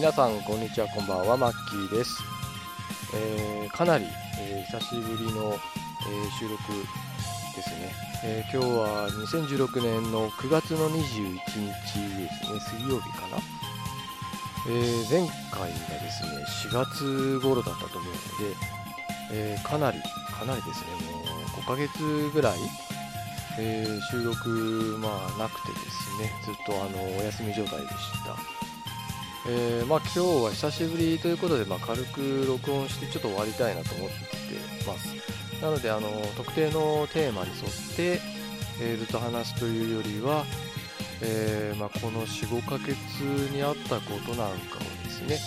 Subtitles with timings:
[0.00, 2.22] 皆さんこんにちはこんばんはマッキーです、
[3.14, 4.06] えー、かなり、
[4.40, 5.58] えー、久しぶりの、え
[6.38, 6.72] 収録
[7.54, 7.92] ですね、
[8.24, 12.78] え今日は2016年の9月の21日ですね。
[12.78, 13.36] 水曜日かな、
[14.70, 18.56] え前回がですね4月頃だったと思うので、
[19.32, 19.98] えかなり
[20.32, 21.12] かなりですね。
[21.12, 22.58] もう5ヶ月ぐらい
[23.58, 28.69] えー、収録、まあ、なくてですね、ずっとあのお休み状態でした。
[29.48, 34.14] えー、まあ、今日は久しぶりということで、まあ、軽く録音してちょっと終わりたいなと思って
[34.86, 35.14] ます。
[35.62, 38.20] なので、あの特定のテーマに沿って、
[38.80, 40.44] えー、ずっと話すというよりは、
[41.22, 42.94] えまあ、この4、5ヶ月
[43.52, 45.38] にあったことなんかをですね、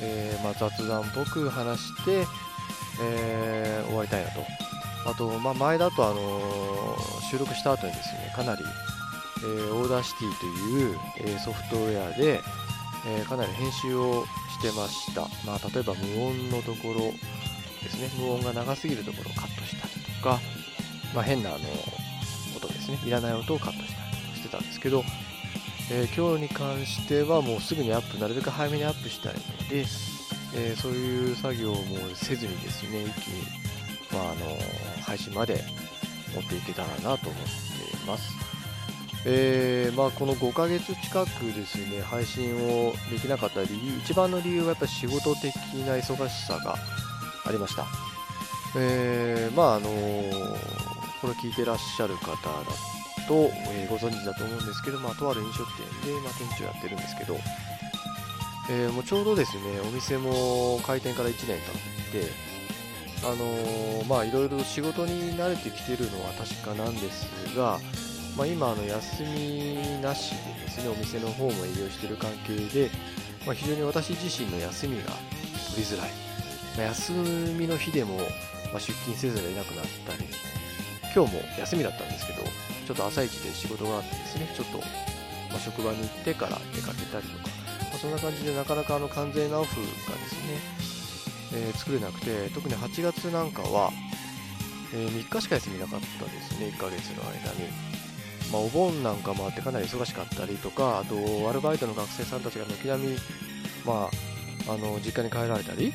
[0.00, 2.26] えま雑談っぽく話して、
[3.02, 4.40] え終わりたいなと
[5.08, 6.96] あと、ま、前だと、あの、
[7.30, 8.62] 収録した後にですね、かなり、
[9.42, 12.40] え、 Audacity という、え、ソフトウェアで、
[13.06, 14.26] えかなり編集を
[14.58, 15.22] してました。
[15.46, 17.00] まあ、例えば無音のところ
[17.82, 20.40] ですね、無音が長すぎるところをカットしたりとか、
[21.14, 21.58] まあ、変なあの
[22.56, 25.04] 音ですね、いらない音をカットしたりとかしてたんですけど、
[25.90, 29.84] え今日に関してはもうすぐにアップ、なるべく早めにアップしたいので、
[30.54, 31.78] えそういう作業も
[32.14, 33.68] せずにですね、一気に
[34.12, 34.58] まあ、あの
[35.02, 35.62] 配信まで
[36.34, 38.37] 持っていけたらなと思っています。
[39.24, 45.54] えー、まあ、この5ヶ月近くですね配信をできなかった理由一番の理由はやっぱ仕事的
[45.86, 46.76] な忙しさが
[47.44, 47.86] ありました。
[48.76, 49.88] えー、まああの
[51.20, 52.38] これ聞いてらっしゃる方だ
[53.26, 55.66] と、えー、ご存知だと思うんですけど、まあ、とある飲食
[56.02, 57.36] 店で、まあ、店長やってるんですけど、
[58.70, 61.54] えー、もうちょうどですねお店も開店から1年経
[62.20, 62.30] って
[63.24, 67.26] あのー、まあいろいろ仕事に慣れてきてるのは確かなんです
[67.56, 67.80] が、
[68.38, 72.88] まあ、今あの休みなしでですねお店の方も営業している関係で、
[73.44, 75.10] まあ、非常に私自身の休みが
[75.74, 76.10] 取りづらい、
[76.76, 78.16] まあ、休みの日でも、
[78.72, 80.24] ま出勤せざるを得なくなったり
[81.12, 82.42] 今日も休みだったんですけど
[82.86, 84.78] ちょっと朝一で仕事があってですねちょっと、
[85.52, 87.50] ま職場に行ってから出かけたりとか、
[87.90, 90.34] まそんな感じでなかなかあの完全なオフがです
[90.86, 90.98] ね
[91.50, 93.90] えー、作れなくて特に8月なんかは、
[94.94, 97.97] えー、3日しか休みなかったですね1ヶ月の間に、
[98.52, 101.14] まあ、お盆なんかもあってかなり忙しかったりとかあと
[101.48, 103.16] アルバイトの学生さんたちが軒並み、
[103.84, 104.08] ま
[104.68, 105.92] あ、あの実家に帰られたり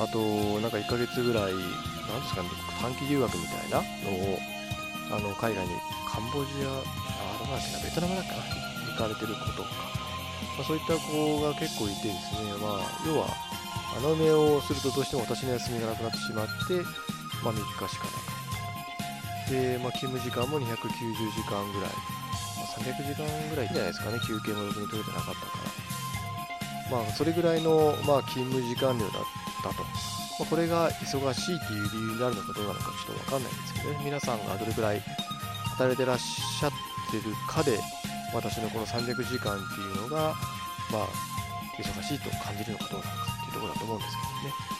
[0.00, 0.18] あと
[0.60, 2.48] なんか1ヶ月ぐらいなんですかね
[2.80, 4.38] 短期留学みたいなのを
[5.12, 5.72] あの海外に
[6.08, 9.68] カンボジアあどうだっけなベトナムだっけな行かれてる子とか、
[10.56, 13.28] まあ、そういった子が結構いてですね、まあ、要は
[13.98, 16.80] 穴埋めをするとどうしても私の休みがなくなってしまって、
[17.44, 18.31] まあ、3日しかなかった
[19.52, 20.72] で、まあ、勤務時間も290
[21.36, 21.92] 時間ぐらい、
[22.56, 24.18] まあ、300時間ぐらいじゃないですかね。
[24.24, 25.60] 休憩もろくに取れてなかったか
[26.88, 26.96] ら。
[26.96, 29.24] まあそれぐらいの、まあ、勤務時間量だっ
[29.62, 34.00] たと、まあ、これが忙しいっていう理由になるのかどうなのかちょっとわかんないんですけどね。
[34.04, 35.00] 皆さんがどれぐらい
[35.76, 36.70] 働いてらっしゃっ
[37.10, 37.78] てるかで
[38.34, 40.34] 私のこの300時間っていうのが
[40.90, 41.08] まあ
[41.76, 44.72] 忙しいと感じるのかどうなのかっていうところだと思うんですけどね。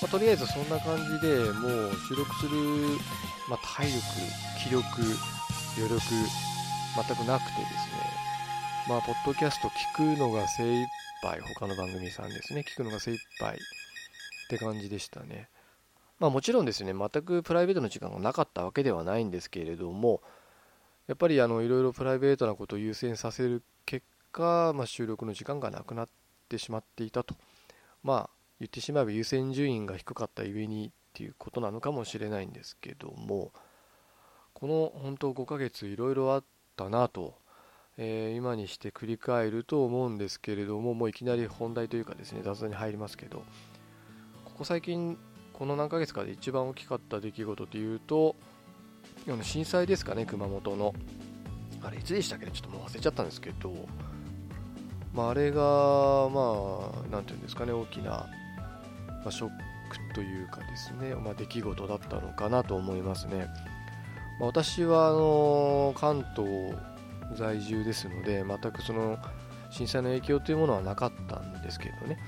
[0.00, 2.98] まあ、とりあえずそんな感じでもう収録する、
[3.48, 4.02] まあ、体力、
[4.62, 4.84] 気力、
[5.76, 8.28] 余力、全くなくてですね、
[8.88, 10.88] まあ、ポッドキャスト聞くのが精一
[11.22, 13.58] 杯、他の番組さんですね、聞くのが精一杯っ
[14.50, 15.48] て感じでしたね。
[16.18, 20.20] まあもちろんですね、全くプライベートの時間がなかったわけではないんですけれども、
[21.06, 26.08] やっぱりあのいろいろプライベートなことを優先させる結果、まあ、収録の時間がなくなっ
[26.50, 27.34] てしまっていたと。
[28.02, 33.50] まあ言ってしまえば優先順位が低かったゆえにっていうことなのかもしれないんですけども
[34.54, 36.44] この本当5ヶ月いろいろあっ
[36.76, 37.34] たなと、
[37.96, 43.38] えー、今にして振り返ると思うんですけれどももういきなり本題というかですね雑談に入りますけど
[44.44, 45.18] ここ最近
[45.52, 48.36] この何ヶ月かで一番大きかった出来事というと
[49.42, 50.94] 震災ですかね熊本の。
[51.82, 53.72] あれいつでしたっけねちょっともう忘れちゃったんですけど
[55.14, 58.26] まあ、あれが、まあ、なんていうんですかね、大きな、
[59.24, 59.67] ま、ショッ
[60.14, 63.48] というかですね、まあ、出来事だったのかなと思いますね。
[64.38, 66.74] まあ、私はあの関東
[67.36, 69.18] 在住ですので、全くその
[69.70, 72.18] 震災の影響というものはなかったんですけどね、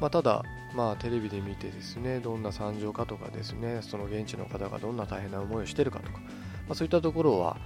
[0.00, 0.42] まあ、ただ、
[0.74, 6.20] まあ、テレビで見てですね、どんな惨状かとかですね、その現地の方がどんな大変な思いをしてるかとか、
[6.68, 7.56] ま、そういったところは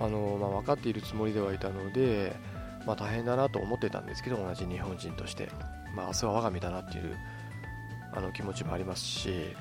[0.00, 2.34] あの、ま、分かっているつもりではいたので、
[2.86, 5.48] ま、大変だなと思ってたんですけど同じ日本人として、
[5.94, 7.16] まあ、明日は我が身だなっていう
[8.14, 9.54] あの気持ちもありますし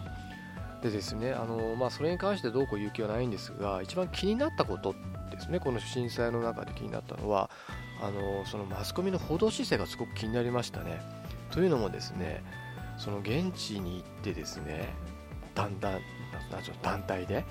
[0.82, 4.94] でですねあの、まあ、それに関してどうこう言う気はないんですが一番気になったこと
[5.32, 7.50] ですねこの震災の中で気になったのは
[8.02, 11.02] あのそのマスコミの報道姿勢がすごく気になりましたね。
[11.52, 12.44] というのもですね
[12.98, 14.94] その現地に行ってですね
[15.56, 16.00] 団団
[16.82, 17.46] 団体で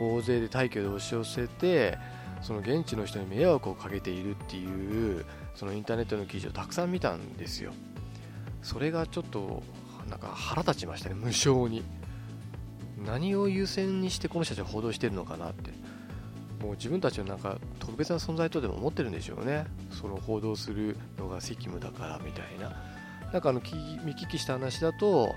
[0.00, 1.98] 大勢で退去で押し寄せて
[2.42, 7.72] その現地の人に迷惑をかけているっていうそのインターネットの記事をたくさん見たんですよ
[8.62, 9.62] それがちょっと
[10.10, 11.82] なんか腹立ちましたね無性に。
[13.06, 15.70] 何を優先にしてこの人たちは報道してるのかなって。
[16.62, 19.66] もう自分たちのなんか特別な存在とでも思ってるんでしょうね。
[19.90, 22.76] その報道するのが責務だからみたいな。
[23.32, 25.34] なんかあの見聞きした話だと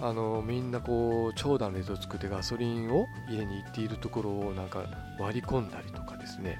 [0.00, 4.84] あのみんなこう長蛇の列を作ってガソリンを家に行っているところをなんか
[5.18, 6.58] 割り込んだりとかですね。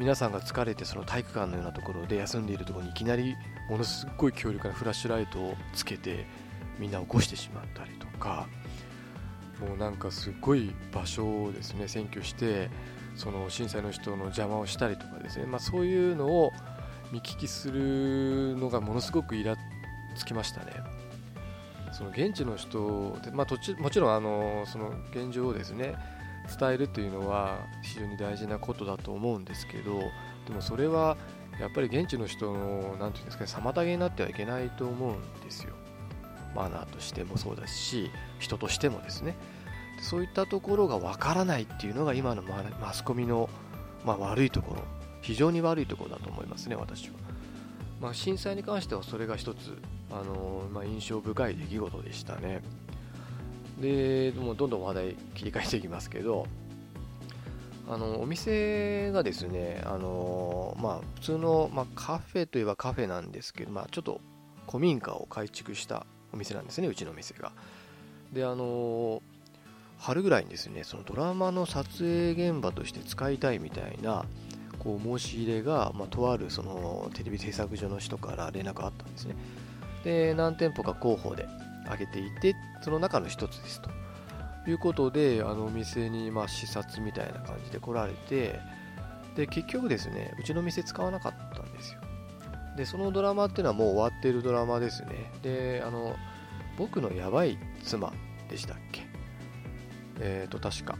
[0.00, 3.36] 皆さんが疲れてその体育館のようなところで休んでいるところにいきなり
[3.68, 6.26] ものすごい強力なフラッシュライトをつけて
[6.78, 8.46] みんな起こしてしまったりとか
[9.60, 12.70] もうなんかすごい場所をですね占拠して
[13.14, 16.52] その震災の人の邪魔をしたりとかですね、まあ、そういうのを
[17.12, 19.56] 見聞きするのがものすごくイラ
[20.16, 20.72] つきましたね。
[21.92, 25.94] その現地の人で、まあ、もちろんあのその現状をですね
[26.58, 30.00] 伝えるというのは非常に大事なことだと思うんですけど
[30.48, 31.18] でもそれは
[31.60, 35.74] やっぱり現地の人の何て言うんですかね妨げになってはいけないと思うんですよ
[36.54, 39.36] マナーとしてもそうだし人としてもですね。
[40.00, 42.42] そういったところがわからないっていうのが今の
[42.80, 43.48] マスコミの、
[44.04, 44.82] まあ、悪いところ。
[45.22, 47.14] 非常に悪いところだと思いますね私は、
[48.00, 49.78] まあ、震災に関してはそれが一つ
[50.10, 52.60] あのまあ、印象深い出来事でしたね。
[53.80, 56.46] でもうどんどん話題切り替えていきますけど
[57.88, 64.20] あのお店がですねあの、まあ、普通の、まあ、カフェといえばカフェなんですけど、まあ、ちょっと
[64.66, 67.52] 古民家を改築したお店なんですねうちの店が。
[68.32, 69.22] であの
[69.98, 74.24] 春ぐらいにですねそのドラマの撮影現場として使いたいみたいな
[74.78, 79.36] こう申し入れが、まあ、とあるそのテレビ制作所の人から連絡があったんですね。
[80.02, 81.46] で何店舗か候補で
[81.84, 83.90] 挙げていてその中の一つですと。
[84.64, 88.60] いうことであのお店にまあ視察みたいな感じで来られて
[89.34, 92.01] で結局ですねうちの店使わなかったんですよ。
[92.76, 95.30] でそのドラマっていうのはもう終わってるドラマですね。
[95.42, 96.16] であの
[96.78, 98.12] 僕のやばい妻
[98.48, 99.06] でしたっけ？
[100.20, 100.96] えっ、ー、と確か。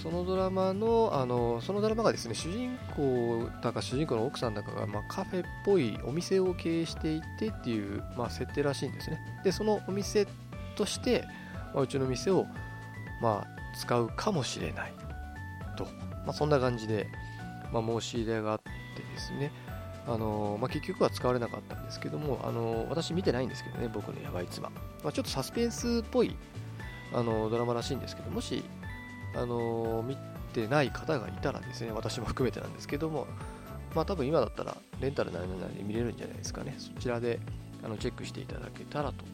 [0.00, 9.18] そのドラマのあのそのドラマがですね主人公だか主人公の奥さんだかが、まあ、カフェっぽいお店を経営していてっていう、まあ、設定らしいんですね。
[9.42, 10.28] でそのお店
[10.76, 11.24] として、
[11.74, 12.46] まあ、うちの店を、
[13.20, 14.92] まあ、使うかもしれない
[15.76, 15.84] と、
[16.24, 17.08] まあ、そんな感じで、
[17.72, 19.50] まあ、申し入れがあってですね。
[20.08, 24.70] あのまあ、結局は使われなかったんですけども、あの私見てないんですけどね、僕のやばい妻。
[25.04, 26.34] まあ、ちょっとサスペンスっぽい
[27.12, 28.64] あのドラマらしいんですけど、もし
[29.36, 30.16] あの見
[30.54, 33.26] てない方がいたらですね、私も含めてなんですけども、
[33.94, 36.74] まあ多分今だったらレンタルなりなりで見れるんじゃないですかね。
[36.78, 37.38] そちらで
[37.84, 39.26] あのチェックしていただけたらと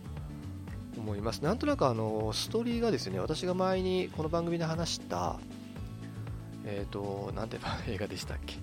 [0.97, 1.41] 思います。
[1.41, 5.39] なんとなくあのストーリーがですね、私が前にこの番組で話した、
[6.65, 8.57] えっ、ー、と、なんて映画でしたっけ、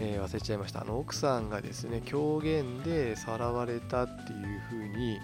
[0.00, 0.82] えー、忘れちゃいました。
[0.82, 5.18] あの奥さんがですね、狂言でさらわれたっていう風に、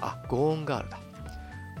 [0.00, 0.98] あ、ゴーンガールだ。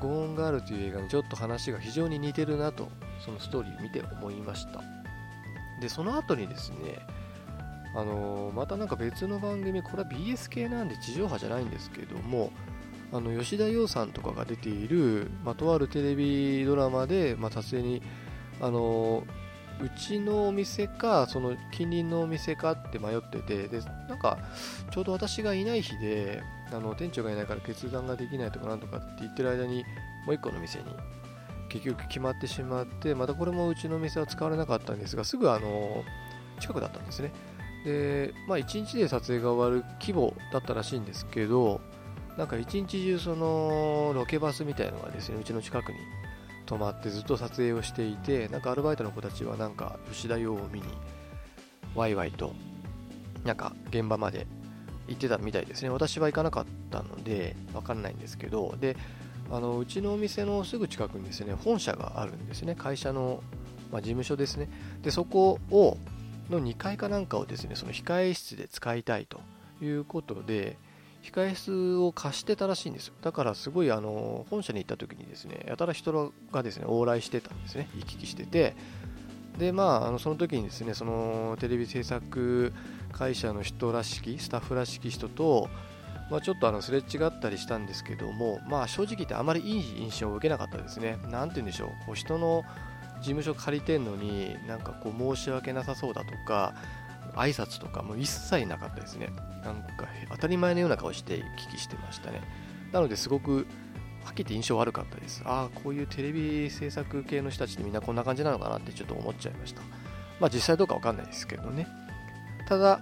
[0.00, 2.88] ゴーンガールという映画にちょっと話が非常に似てるなと
[3.24, 4.82] そのストーリー見て思いました
[5.80, 6.98] でその後にですね
[7.94, 12.52] あのー、またなんか別の番組これは BS 系なんで地上波じゃないんですけども
[13.12, 18.02] あの吉田羊さんとかが出ている、まあ、とあるテレビドラマで、まあ、撮影に
[18.60, 19.45] あのー
[19.80, 24.38] うちのお店かその近隣のお店かって迷っててでなんか
[24.90, 26.42] ちょうど私がいない日で
[26.72, 29.84] あの店長がいないから決断ができないとかなんとかって言ってる間に
[30.26, 30.84] もう1個の店に
[31.68, 36.04] 結局決まってしまってまたこれもうちのお店は使われなかったんですがすぐあの
[36.60, 37.32] 近くだったんですね。
[37.84, 41.80] でまあ1日で撮影が終わる規模だったらしいんですけど
[42.36, 45.98] なんか一日中そのロケバスみたいのがですねうちの近くに
[46.66, 50.86] 泊まってずっと撮影をしていてなんかアルバイトの子たちはなんか吉田洋を見に
[51.94, 52.52] ワイワイと
[53.44, 54.46] なんか現場まで
[55.08, 55.88] 行ってたみたいですね。
[55.88, 58.74] 私は行かなかったので分かんないんですけど。
[58.80, 58.96] で
[59.50, 62.74] あのうちのお店のすぐ近くにですね本社があるんですね。
[62.74, 63.42] 会社の、
[63.92, 64.68] まあ、事務所ですね。
[65.02, 65.98] でそこを
[66.50, 69.40] の2階かなんかをですねその控え室で使いたいと
[69.80, 70.78] いうことで
[71.32, 73.14] 控え室を貸してたらしいんですよ。
[73.22, 77.88] だからすごいあの本社に行った時にですねやたら人がですね往来してたんですね。
[77.96, 78.74] 行き来してて。
[79.58, 82.74] でまああのその時にですねそのテレビ制作
[83.12, 85.68] 会社の人らしきスタッフらしき人と
[86.30, 91.18] まあ、ちょっとあのすれ違ったりしたんですけども、まあ、正直言ってあまりいい印象を受けなかったですね。
[91.30, 92.64] なんて言うんでしょう、こう人の
[93.18, 96.74] 事務所借りてんのになんかこう申し訳なさそうだとか、
[97.36, 99.30] 挨拶とかも一切なかったですね。
[99.64, 102.42] なんか当たり前のような顔して聞きしてましたね。
[102.92, 103.66] なのですごく
[104.24, 105.42] はっきり言って印象悪かったです。
[105.44, 109.82] ああこういうテレビ制作系の人たちってみんなこんな感じなのかなってちょっと思っちゃいました。
[110.40, 111.86] まあ実際どうかわかんないですけどね。
[112.68, 113.00] ただ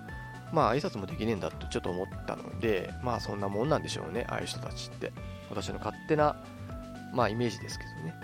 [0.52, 4.26] まあ挨拶もできねえんだとちょっと思ったのでまあそんなもんなんでしょうね。
[4.28, 5.12] ああいう人たちって。
[5.50, 6.36] 私の勝手な
[7.12, 8.14] まあイメージですけどね。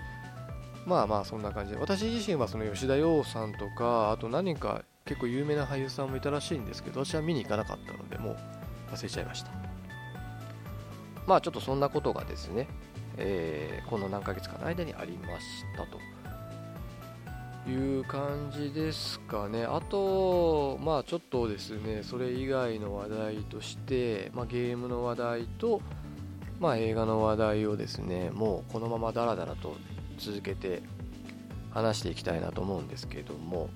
[0.87, 1.79] まあまあそんな感じで。
[1.79, 9.51] 私自身はその吉田羊さんとかあと何か結構有名な俳優さんもいたらしいんですけど私は見に行かなかったのでもう忘れちゃいました。
[11.27, 12.69] まあちょっとそんなことがですね、
[13.17, 15.99] えー、この何ヶ月かの間にありましたと
[17.69, 19.65] いう感じですかね。
[19.65, 25.83] あとまあちょっとですねそれ以外の話題として、まあ、ゲームの話題と
[26.61, 29.77] まあ映画の話題をですねもうこのままダラダラと
[30.19, 30.85] 続けて
[31.73, 33.71] 話していきたいなと思うんですけども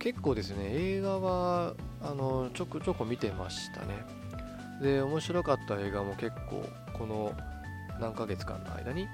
[0.00, 4.04] 結構ですね映画はあのちょこちょこ見てましたね。
[4.82, 6.64] で面白かった映画も結構
[6.98, 7.32] この
[8.00, 9.06] 何ヶ月間の間に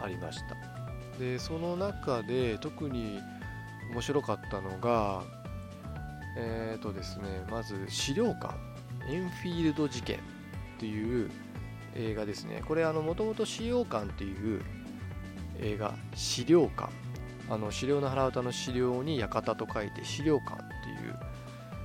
[0.00, 1.18] ありました。
[1.18, 3.20] でその中で特に
[3.90, 5.22] 面白かったのが
[6.36, 8.54] えっ、ー、とですねまず資料館。
[9.08, 10.20] エンフィールド事件っ
[10.78, 11.30] ていう
[11.94, 12.62] 映画ですね。
[12.66, 14.62] これあのもともと資料館っていう
[15.60, 16.88] 映画資料館
[17.50, 20.56] あの資料の腹歌の資料に館と書いて資料館っ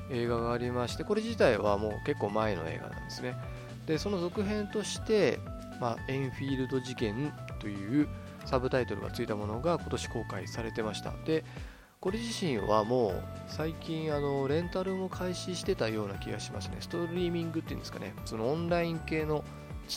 [0.10, 3.36] ていう映画がありましてこれ自体はもう結構前の映画なんですね。
[3.86, 5.40] でその続編として、
[5.80, 8.08] まあ、エンフィールド事件という
[8.46, 11.14] サブタイトルがついたものが今年公開されてました。
[11.26, 11.44] で
[12.00, 16.78] これ自身はもう最近あのレンタルも開始してたような気がしますね。
[16.80, 18.14] ストリーミングっていうんですかね。
[18.24, 19.44] そのオンライン系の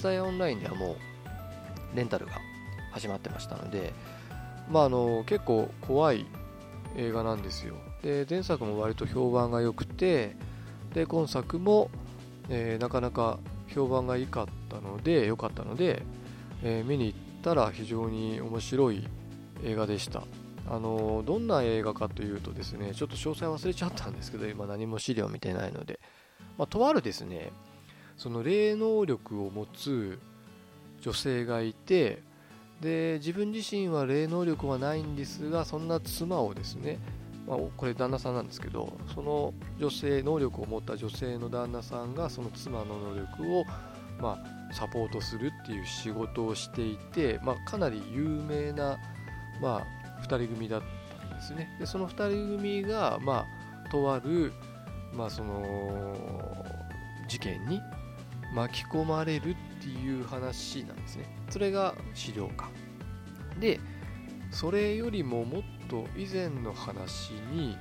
[0.03, 0.97] 伝えオンラインではも
[1.95, 2.33] うレンタルが
[2.91, 3.93] 始まってましたので、
[4.73, 6.27] まあ、あの結構怖い
[6.97, 7.75] 映画なんですよ。
[8.03, 10.35] で前作も割と評判が良くて
[10.95, 11.91] で今作も、
[12.49, 13.39] えー、なかなか
[13.69, 16.03] 評判が良かったので良かったので、
[16.63, 19.07] えー、見に行ったら非常に面白い
[19.63, 20.25] 映画でした。
[20.71, 25.99] あのどんな映画かというとですねちょっと詳細忘れちゃったんですけど今何も資料見てないので、
[26.57, 27.51] まあ、とあるですね
[28.17, 30.21] その霊能力を持つ
[31.01, 32.23] 女性がいて
[32.83, 36.99] で自分自身は霊能力はないんですがそんな妻をですね、
[37.47, 43.65] まあ、これ旦那さんなんですけどその女性能力を持った女性の旦那さんがその妻の能力を、
[44.21, 48.99] まあ、サポートするっていう仕事をしていて、まあ、かなり有名な、
[49.61, 49.87] ま
[50.19, 50.83] あ、2人組だっ
[51.21, 51.75] たんですね。
[51.79, 53.47] でその2人組が、ま
[53.87, 54.53] あ、とある、
[55.15, 56.17] まあ、その
[57.29, 57.81] 事件に
[58.55, 61.25] 巻き込まれるっていう話なんですね。
[61.51, 62.71] それが資料館。
[63.61, 63.81] で
[64.51, 67.77] それよりももっと以前の話に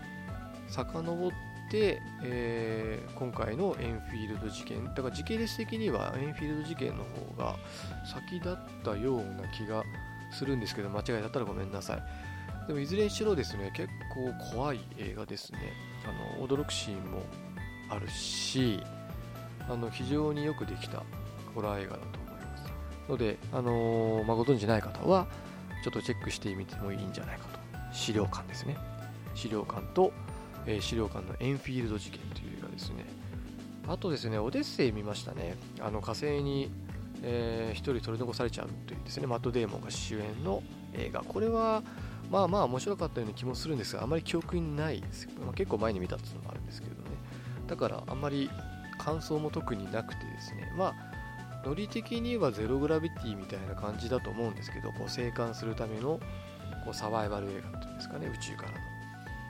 [0.67, 1.31] 遡っ
[1.69, 4.85] て、えー、今回のエンフィールド事件。
[4.85, 7.57] だから時系列的にはエンフィールド事件の方が
[8.05, 9.83] 先だったような気が
[10.31, 12.67] するんですけど間違いだったらごめんなさい。
[12.67, 15.59] でもいずれにしろですね結構怖い映画ですね。
[16.05, 17.23] あの驚くシーンも
[17.89, 18.81] あるし
[19.69, 21.03] あの非常によくできた
[21.55, 22.71] ホラー映画だと思います。
[23.09, 25.27] ので、あのー、まあ、ご存知ない方は
[25.83, 27.59] ちょっとチェックしてみてもいいんじゃないかと。
[27.93, 28.77] 資料館ですね。
[29.35, 30.11] 資料館と、
[30.65, 33.05] えー、資料館のエンフィールド事件という映画ですね。
[33.87, 35.57] あとですねオデッセイ見ましたね。
[35.79, 36.71] あの火星に、
[37.23, 40.61] えー、1人取り残されちゃうというですねマット・デーモンが主演の
[40.93, 41.21] 映画。
[41.21, 41.83] これは
[42.29, 47.01] まあまあ面白かったような気もするんですがあまり記憶にないです、まあ、結構前に見たっていうのもあるんですけどね。
[47.67, 48.49] だからあんまり
[49.03, 51.21] 感想も特になくてですねまあ
[51.65, 56.19] ノリ的にはゼログラビティみたいな感じだと思うんですけどこう生還するための
[56.83, 58.77] こうサバイバル映画っていうんですかね宇宙からの。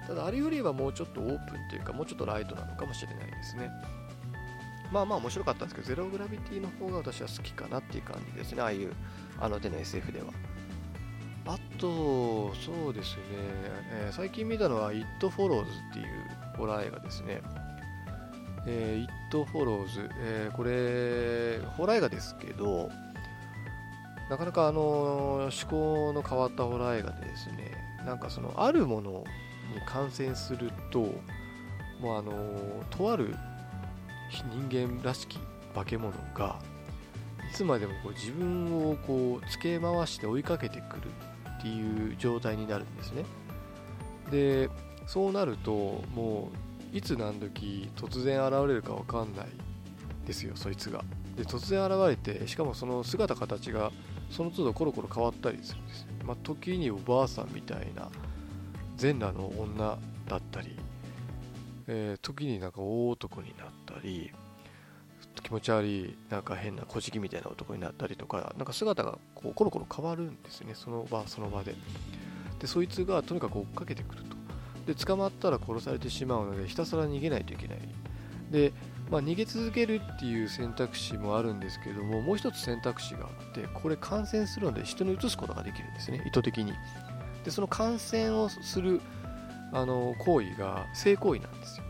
[0.07, 3.69] ただあれよりはもうちょっとオープンというかもうちょっとライトなのかもしれないですね。
[4.91, 8.93] まあまあ面白かったんですけどゼログラビティの方が私は好きかなっていう感じですねああいう
[9.39, 10.27] あの手の SF では。
[11.45, 13.21] あとそうですね、
[13.91, 16.05] えー、最近見たのは It Follows っていう
[16.55, 17.41] ホラー映画ですね。
[18.67, 22.89] えー、It Follows、えー、これ、ホラー映画ですけど、
[24.29, 27.71] なかなかあの思考の変わったホラー映画でですね、
[28.05, 30.99] なんかそのあるものに感染すると、
[31.99, 33.35] もうあのとある
[34.69, 35.37] 人間らしき
[35.75, 36.59] 化け物が、
[37.51, 41.01] いつまでもこう自分をこう付け回して追いかけてくる
[41.59, 43.25] っていう状態になるんですね。
[44.31, 44.69] で、
[45.07, 49.47] そうなると、もういつ何時突然現れるか分かんない
[50.25, 51.03] ですよそいつが。
[51.35, 53.91] で突然現れてしかもその姿形が
[54.29, 58.09] その都度コロコロ変わったりするんですまあ、時におばあさんみたいな
[58.95, 60.77] 全裸の女だったり
[61.87, 64.31] えー、時になんか大男になったり
[65.43, 71.75] 気持ち悪いなんか変な小じきみたいな男になったりとかなんか姿がこうコロコロ変わるんですよねその場その場で。
[72.59, 74.23] でそいつがとにかく追っかけてくる
[74.85, 77.77] で捕まったら殺されてしまうのでひたすら逃げないといけない。
[78.51, 78.73] で、
[79.09, 86.73] まあ、逃げ続けるっていう選択肢もあるんですけどももう一つ選択肢があってこれ感染するので人に移すことができるんですね意図的に。
[87.43, 89.01] でその感染をする
[89.73, 91.85] あの行為が性行為なんですよ。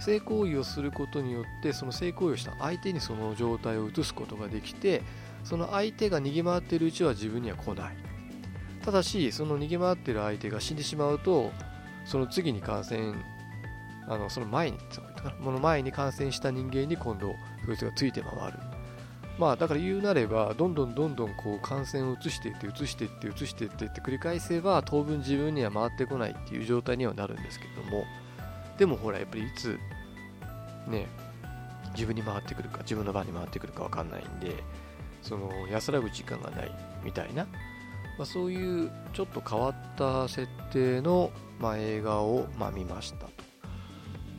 [0.00, 5.02] 性行為をすることによってその性行為をした相手にその状態を移すことができて
[5.44, 7.96] その相手が逃げ回っているうちは自分には来ない。
[8.84, 11.52] ただしその逃げ回っている相手が死んでしまうと
[12.04, 13.14] その次に感染
[14.08, 17.34] あのその前にその前に感染した人間に今度
[17.66, 18.58] そいつがついて回る。
[19.38, 28.04] まあだから言うなればどんどんどんどんこう感染を移していって移していって移していってって繰り返せば当分自分には回ってこないっていう状態にはなるんですけども。
[28.78, 29.78] でもほらやっぱりいつ
[30.88, 31.06] ね
[31.94, 34.62] 自分に回ってくるか自分の番に回ってくるか分かんないんで
[35.22, 36.72] その安らぐ時間がない
[37.04, 37.46] みたいな、
[38.22, 43.32] まあ、そういうちょっと変わった設定の、まあ、映画を、まあ、見ましたと。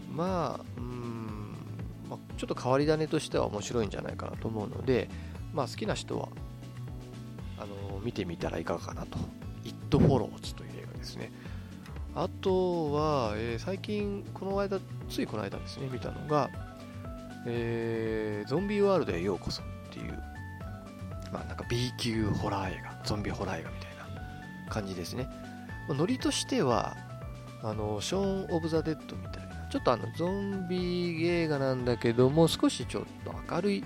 [0.09, 1.53] まあうん
[2.09, 5.09] まあ、ちょっと変わり種としては面白いんじゃないかなと思うので、
[5.53, 6.29] まあ、好きな人は
[7.57, 9.17] あの見てみたらいかがかなと
[9.65, 11.33] 「It Follows」という映画ですね。
[12.15, 16.49] あとは、えー、最近この間ついこの間ですね見たのが、
[17.45, 20.32] えー、ゾンビワールドへようこそっていう
[21.33, 25.27] まあなんか B 級ホラー映画ゾンビホラー映画みたいな感じですね。
[25.89, 26.95] ノリとしては
[27.61, 33.83] あのショーン・オブ・ザ・デッドみたいなちょっとあのゾンビ映画なんだけども少しちょっと明るい。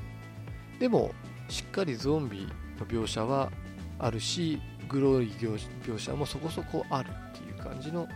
[0.80, 1.12] でも
[1.50, 2.48] しっかりゾンビ
[2.80, 3.52] の描写は
[3.98, 8.08] あるしグロい描写もそこそこあるっていう感じの、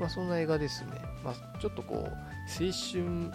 [0.00, 0.90] まあ、そんな映画ですね、
[1.22, 3.30] まあ、ちょっとこう青春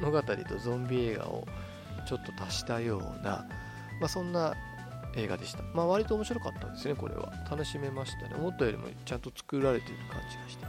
[0.00, 1.46] 物語とゾンビ映画を
[2.06, 3.46] ちょっと足したような、
[4.04, 4.52] まあ、そんな
[5.16, 5.62] 映画でした。
[5.72, 7.32] まあ割と面白かったですね、これは。
[7.50, 8.34] 楽しめましたね。
[8.36, 10.66] 思ったよりもちゃんと作られている感じがして。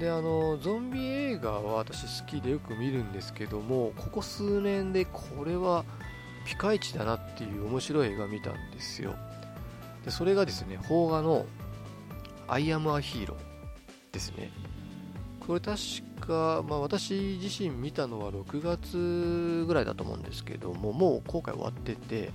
[0.00, 5.84] で、あの、ゾンビ映画は私好きでよく見るんですけども、ここ数年でこれは
[6.46, 9.16] ピカイチだなっていう面白い映画見たんですよ。
[10.04, 11.46] で、それがですね、邦画の
[12.46, 13.34] I am a hero
[14.12, 14.52] ですね。
[15.50, 15.80] これ確
[16.28, 22.30] か、まあ、私自身見たのは6月ぐらいだと思うんですけども、もう公開終わってて、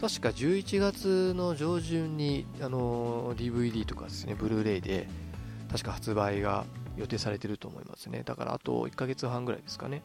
[0.00, 5.08] 確か11月の上旬にあの DVD とかですね、ブルーレイで
[5.72, 8.22] 確か発売が予定されてると思いますね。
[8.24, 10.04] だからあと1ヶ月半ぐらいですかね。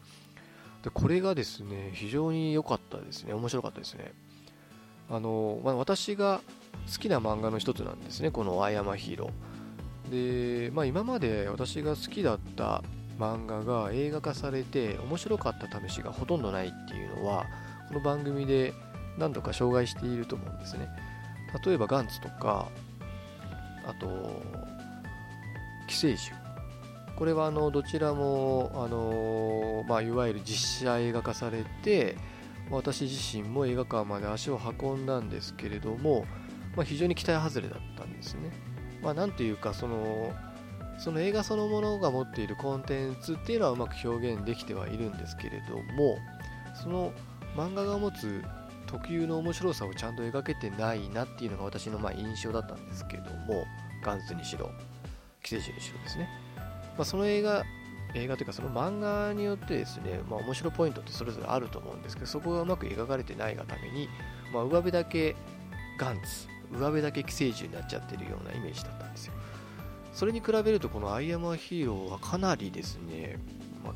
[0.82, 3.34] でこれがですね、非常に良かったですね。
[3.34, 4.14] 面白かったですね。
[5.08, 6.40] あの、まあ、私が
[6.92, 9.30] 好きな漫画の一つなんですね、この「アイアマヒーロー」
[10.12, 12.84] で、まあ、今まで私が好きだった
[13.18, 17.46] 漫画が映画化されて面白かった試しがほとんどないっていうのは
[17.88, 18.74] この番組で
[19.18, 20.88] 何度か障害していると思うんですね
[21.64, 22.68] 例えばガンツとか
[23.86, 24.42] あと
[25.88, 26.42] 寄生獣
[27.16, 32.16] これはあのどちらもあの、まあ、いわゆる実写映画化されて
[32.70, 36.26] 私自身も映画館まで足を運んだんですけれども、
[36.76, 38.71] まあ、非常に期待外れだったんですね。
[39.02, 40.32] まあ、なんというかその
[40.98, 46.18] その映画そのものが持っているコンテンツっていうのはうまく表現できてはいるんですけれども
[46.80, 47.12] その
[47.56, 48.42] 漫画が持つ
[48.86, 53.64] 特有の面白さをちゃんと描けてないなっていうのが私のまあ印象だったんですけども
[54.04, 54.70] ガンズにしろ
[55.42, 56.28] 寄生獣にしろですね、
[56.96, 57.64] まあ、その映画
[58.14, 64.08] 映画というかその漫画によってですね、まあ、面白ポイントってそれぞれあると思うんですけどそこがうまく描かれてないがために、
[64.52, 65.34] まあ、上辺だけ
[65.98, 69.34] ガンツ上辺だけ寄生獣になっちゃってるようなイメージだったんですよ。
[70.12, 73.38] それに比べるとこの「アイアムアヒーロー」はかなりですね、
[73.84, 73.94] ま、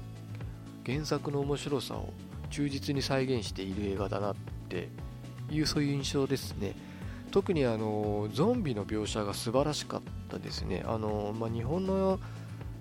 [0.86, 2.12] 原作の面白さを
[2.50, 4.36] 忠実に再現している映画だなっ
[4.68, 4.88] て
[5.50, 6.74] いうそういう印象ですね。
[7.30, 10.82] 特にあのゾンビの描写が素晴らしかったですね。
[10.86, 12.18] あの、まあ、日本の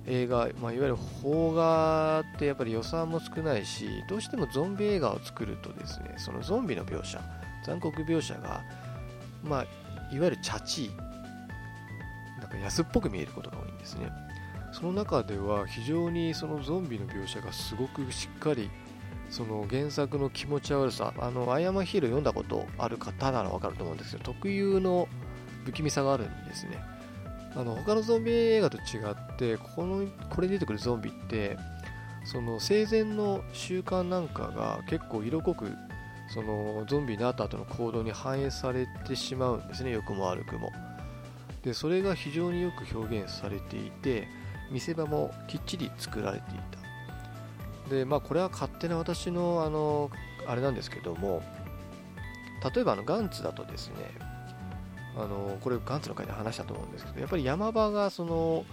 [0.08, 7.20] 映画、まあ、いわゆる邦画ってやっぱり予算も少ないしどうしてもゾンビ映画を作るとですねそのゾンビの描写
[7.66, 8.62] 残酷描写が、
[9.44, 9.66] まあ、
[10.12, 10.92] いわゆるチャチ。
[12.40, 14.12] なんか安っぽく見えることが多いんですね。
[14.72, 18.70] その中では非常にそのゾンビの描写がすごくしっかり
[19.30, 25.08] その原作の気持ち悪さあの「アイアマヒール」読んだことある方ならわかると思うんですけど特有の
[25.64, 26.78] 不気味さがあるんですね。
[27.56, 31.58] あの他のゾンビ映画と違ってこのこれに出てくるゾンビって
[32.26, 35.72] その生前の習慣なんかが結構色濃く
[36.36, 40.70] そのゾンビになった後の行動に反映されてしまうんですね良くも悪くも。
[41.64, 44.28] でそれが非常によく表現されていて
[44.70, 46.60] 見せ場もきっちり作られてい
[47.86, 47.90] た。
[47.90, 50.12] でまあこれは勝手な私のあの
[50.46, 51.42] あれなんですけども
[52.76, 53.96] 例えばあのガンツだとですね
[55.16, 58.66] あのこれガンツの回で話したと思うんですけどやっぱり山場がその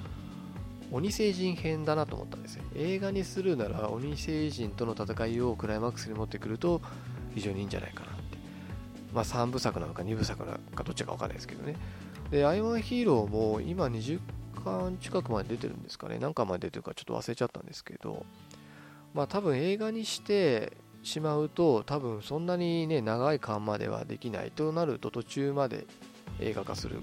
[0.91, 6.83] 鬼星人編だなと思ったんですよ映画にするなら鬼星人との戦いをクライマックスに持ってくると
[7.35, 8.39] 非常にいいんじゃないかなって。
[9.13, 11.77] まあ3部作なのか2部作なのかどっちか分かんないですけどね。
[12.31, 14.21] でアイワンヒーローも今20
[14.65, 16.19] 巻近くまで出てるんですかね。
[16.21, 18.25] 何巻まで出てるかちょっと忘れちゃったんですけど。
[19.15, 25.87] まあ多分映画にしてしまうと多分そんなにね長い巻まではできないとなると途中まで
[26.41, 27.01] 映画化する。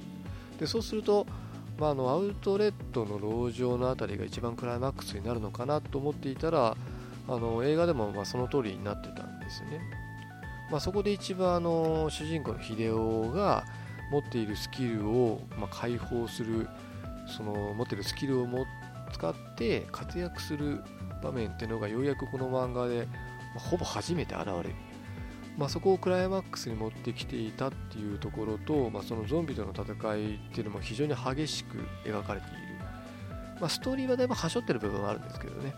[0.60, 1.28] でそうすると
[1.80, 6.76] まあ、あのアウトレットの籠城の辺りが一番クライマックスになるのかなと思っていたら
[7.28, 9.80] あの映画でもまその通りになってたんですね、
[10.72, 13.66] まあ、そこで一番あの主人公の秀夫が
[14.12, 16.68] 持っているスキルをま解放する
[17.28, 18.66] その持っているスキルをも
[19.12, 20.84] 使って活躍する
[21.22, 23.08] 場面っていうのがようやくこの漫画で、
[23.56, 24.76] まほぼ初めて現れる。
[25.58, 32.58] まあ、そこをクライマックスに持ってきていたっていうところと、まあ、そのゾンビとの戦いっていうのも非常に激しく描かれている、
[33.60, 35.74] まあ、ストーリーはだいぶはしょってる部分はあるんですけどね。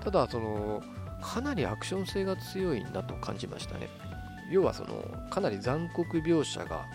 [0.00, 0.82] ただその
[1.20, 3.88] かなりアクション性が強いなと感じましたね。
[4.50, 6.86] 要はそのかなり残酷描写が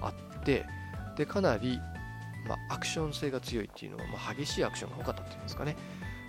[0.00, 0.64] あって
[1.16, 1.78] でかなり、
[2.48, 5.76] まあ、アクション性が強いっていうのは、まあ、激しいアクションが多かったっていうんですかね。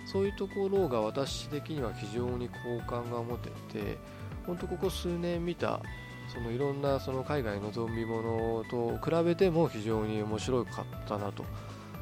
[0.06, 3.98] そういうところが私的には非常に好感が持てて
[4.46, 5.80] 本当ここ数年見た
[6.28, 11.44] そのいろんなその海外のゾンビものと比べても非常に面白かったなと。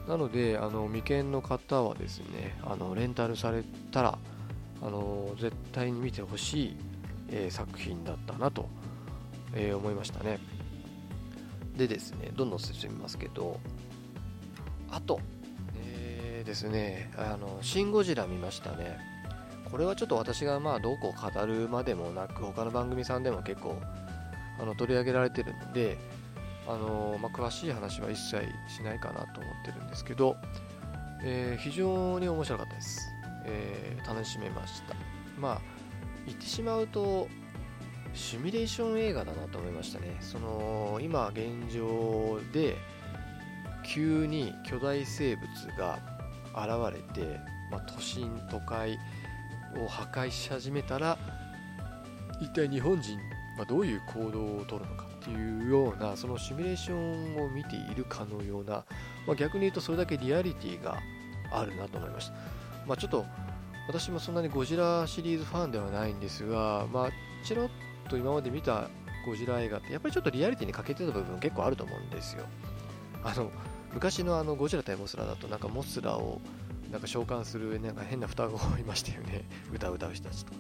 [0.09, 4.19] なのであの未見の方はですねあのレンタルされたら
[4.83, 6.77] あの絶対に見てほしい、
[7.33, 8.69] え、作品だったなと、
[9.55, 10.39] え、思いましたね。
[11.77, 13.59] でですねどんどん進みますけど
[14.91, 15.21] あと、
[15.77, 18.99] えー、ですねあのシン・ゴジラ見ましたね。
[19.71, 23.81] これはちょっと私がまあどうこう語るまでもなく他の番組さんでも結構
[24.61, 25.97] あの取り上げられてるので
[26.69, 30.37] あの、まあ、詳しい話は一切しないかなと思ってるんですけど、
[31.25, 33.01] えー、非常に面白かったです、
[33.47, 34.95] えー、楽しめました。
[35.41, 35.61] まあ
[36.27, 37.29] 言ってしまうと
[38.15, 40.17] シミュレーション映画だなと思いましたね。
[40.21, 42.77] その今現状で
[43.85, 45.99] 急に巨大生物が
[46.55, 48.99] 現れて、まあ、都心都会
[49.77, 51.19] を破壊し始めたら
[52.41, 53.19] 一体日本人
[53.59, 58.85] はどういう行動をとるのかっていうようなそのシミュレーションを見ているかのような、
[59.27, 60.99] まあ、逆に言うとそれだけリアリティが
[61.53, 62.35] あるなと思いました、
[62.87, 63.25] まあ、ちょっと
[63.87, 67.11] 私もそんなにゴジラシリーズファンではないんですが、まあ、
[67.45, 67.69] ちらっ
[68.09, 68.89] と今まで見た
[69.27, 72.45] ゴジラ映画ってやっぱりちょっとリアリティに欠けてた部分結構あると思うんですよ。
[73.25, 73.51] あの
[73.93, 76.41] 昔のあのゴジラ対モスラだとなんかモスラを
[76.91, 79.45] なんか召喚するなんか変な双子がいましたよね。
[79.73, 80.53] 歌う歌う人たちと。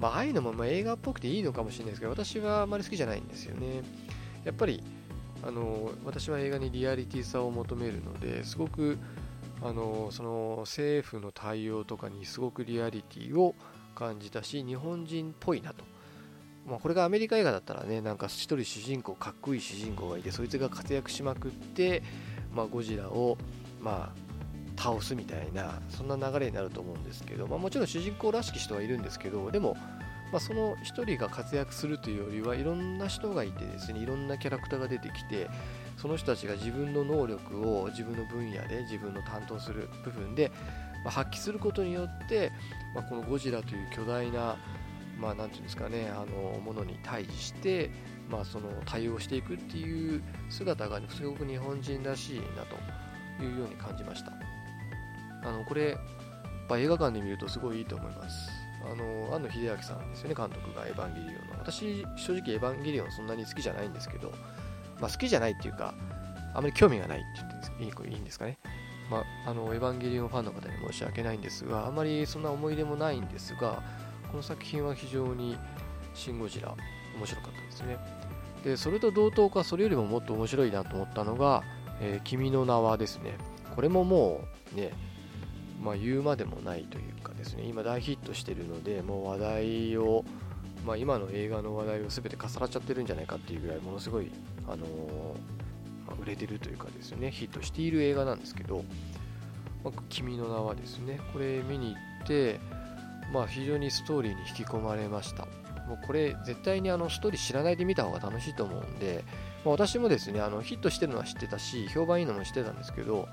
[0.00, 3.82] まあああいうのもま映画っぽくていいのかもしれないですけど私はあまり好きじゃないんですよね。
[4.44, 4.82] やっぱり
[5.42, 8.98] あの私は映画にリアリティさを求めるのですごく
[9.62, 13.54] あのその政府の対応とかにすごくリアリティを
[13.94, 15.84] 感じたし日本人っぽいなと、
[16.66, 22.02] まあ、これがアメリカ映画だったらねなんか一人主人公かっこいい主人公がいてそいつが活躍しまくって、
[22.54, 23.38] まあ、ゴジラを
[23.80, 24.26] まあ
[24.80, 29.74] 倒すみたいなそんな流れになると思うんですけど、まあ、もちろん主人公らしき人はいるんですけどでも、
[30.32, 35.48] まあ、その1人が活躍するというよりはいろんな人がいてですねいろんなキャラクターが出てきて
[35.96, 40.50] その人たちが自分の能力を自分の分野で自分の担当する部分で、
[41.04, 42.52] ま、発揮することによって、
[42.94, 44.56] ま、このゴジラという巨大な
[45.18, 47.90] まあ、ていうんですかね、あのものに対峙して、
[48.30, 54.32] まあ、その対応していくっていう姿が、ね、すごく日本人らしいなというように感じました。
[55.42, 55.96] あのこれ、
[56.68, 58.50] まあ、映画館で見るとすごいいいと思います。
[58.84, 61.58] あの庵野秀明さんですよね、監督がエヴァンゲリオンの。
[61.58, 64.32] 私、正直エヴァンゲリオンそんなに好きじゃないんですけど、
[65.00, 65.94] まあ、好きじゃないっていうか、
[66.54, 67.26] あまり興味がないって
[67.80, 68.58] 言っていいんですかね。
[69.10, 73.82] まあ、あのエヴァンゲリオンファンの方に申し訳ないんですが、あまりそんな思い入れもないんですが、
[74.30, 75.56] この作品は非常に
[76.14, 76.74] シン・ゴジラ、
[77.16, 77.98] 面白かったですね。
[78.64, 81.62] で、それと同等か、それよりももっと面白いなと思ったのが、
[82.00, 83.36] えー、君の名はですね。
[83.74, 84.40] これもも
[84.72, 84.92] うね、
[85.82, 90.24] まあ、言うまでもないというかですね今大ヒットしてるのでもう話題を、
[90.86, 94.30] まあ、今の映画の話題を全て重なっちゃってるんじゃないかっていうぐらいものすごい、
[94.68, 94.88] あのー、
[96.06, 97.32] まあ、売れてるというかですね。
[97.32, 98.84] ヒットしている映画なんですけど
[99.82, 102.60] 「まあ、君の名は」ですねこれ見に行って、
[103.32, 105.48] まあ、非常にストーリーに引き込まれました。
[105.88, 109.24] もうこれ絶対にあのストーリー知らないで見た方が楽しいと思うんで、
[109.64, 113.28] まあ、私もですねあのヒットしてるのは知ってたし評判いいのも知ってたんですけど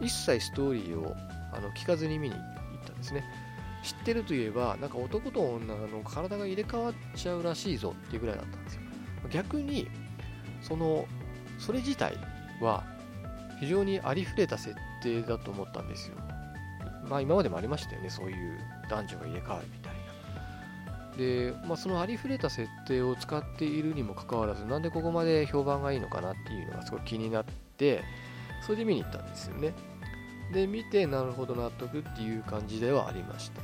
[0.00, 1.16] 一切ストーリーを
[1.52, 2.44] あの聞かずに見に行っ
[2.86, 3.24] たんですね。
[3.82, 8.80] 知ってるといえばなんか男と女の体が入れ替わっちゃうらしいぞっていうぐらいだったんですよ。
[9.30, 9.88] 逆に
[10.62, 11.06] その
[11.58, 12.16] それ自体
[12.60, 12.84] は
[13.60, 16.16] 非常にありふれた設定だと思ったんですよ。
[17.08, 18.58] まあ今までもありましたよねそういう
[18.90, 19.98] 男女が入れ替わるみたいな。
[21.16, 27.44] で、まあ、そのありふれた設定を使っているにもかかわらずなんでここまで評判がいいのかなっていうのがすごい気になっ
[27.76, 28.04] て
[28.64, 29.72] それで見に行ったんですよね。
[30.52, 33.60] で見てなるほど納得っていう感じではありました。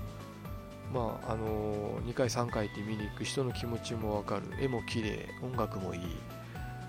[0.93, 4.43] まああのー、2回3回って見に行く人の気持ちもわかる。
[4.61, 6.01] 絵も綺麗音楽もいい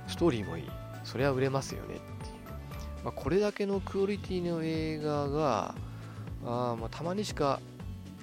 [0.07, 0.63] ストーリーもいい。
[1.03, 2.01] それは売れますよねっていう、
[3.05, 5.75] まあ、これだけのクオリティの映画が
[6.43, 7.59] あまあたまにしか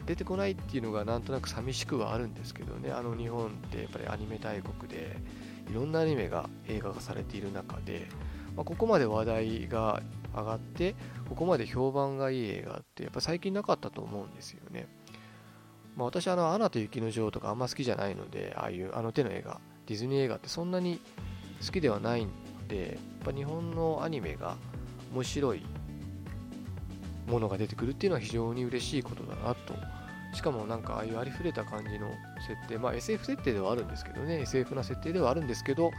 [0.04, 2.90] 出てこないっていうのがなんとなく寂しくはあるんですけどね。
[2.90, 5.16] あの日本ってやっぱりアニメ大国で
[5.70, 8.08] いろんなアニメが映画化されている中で、
[8.56, 10.02] まあ、ここまで話題が
[10.34, 10.96] 上がって
[11.32, 14.86] ここまで評判がいい映画ってやっぱ最近なかったと思うんですよね。
[15.96, 21.00] まあ、私あの、アナと雪の女王とかあんま好きじゃないので、ああいうあの手の映画、ディズニー映画ってそんなに
[21.64, 22.30] 好きではないん
[22.68, 24.56] で、やっぱ日本のアニメが
[25.14, 25.62] 面白い
[27.26, 29.74] ものが出てくるっていうのは非常に嬉しいことだなと。
[30.34, 32.10] しかもなんかああいうありふれた感じの
[32.46, 35.92] 設定、まあ SF 設定ではあるんですけどね、SF な設定ではあるんですけど、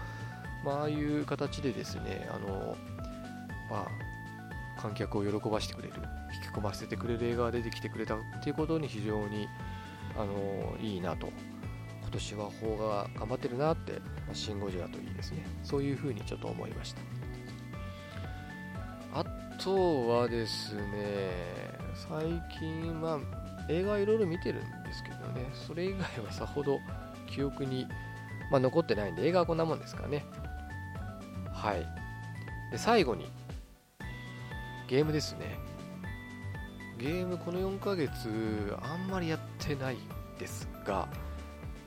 [0.63, 2.77] まあああいう形でですね、あの、
[3.69, 4.12] まあ、
[4.83, 5.93] 観客を喜ばせてくれる、
[6.35, 9.47] 引き込ませてくれる映画が出てきてくれたっていうことに非常に
[10.17, 11.31] あのいいなと。
[12.01, 13.99] 今年は邦画が頑張ってるなって、ま
[14.33, 15.45] あ、シン・ゴジラといいですね。
[15.63, 17.01] そういうふうにちょっと思いました。
[19.13, 19.25] あ
[19.57, 21.31] とはですね
[21.95, 22.25] 最
[22.59, 23.19] 近まあ
[23.69, 25.49] 映画いろいろ見てるんですけどね。
[25.53, 26.79] それ以外はさほど
[27.27, 27.87] 記憶に、
[28.51, 30.25] まあ、残ってないんで映画はこんなもんですかね。
[31.53, 31.87] はい。
[32.69, 33.31] で最後に
[34.93, 35.58] ゲームですね。
[36.99, 39.97] ゲームこの4ヶ月あんまりやってないん
[40.38, 41.08] ですが、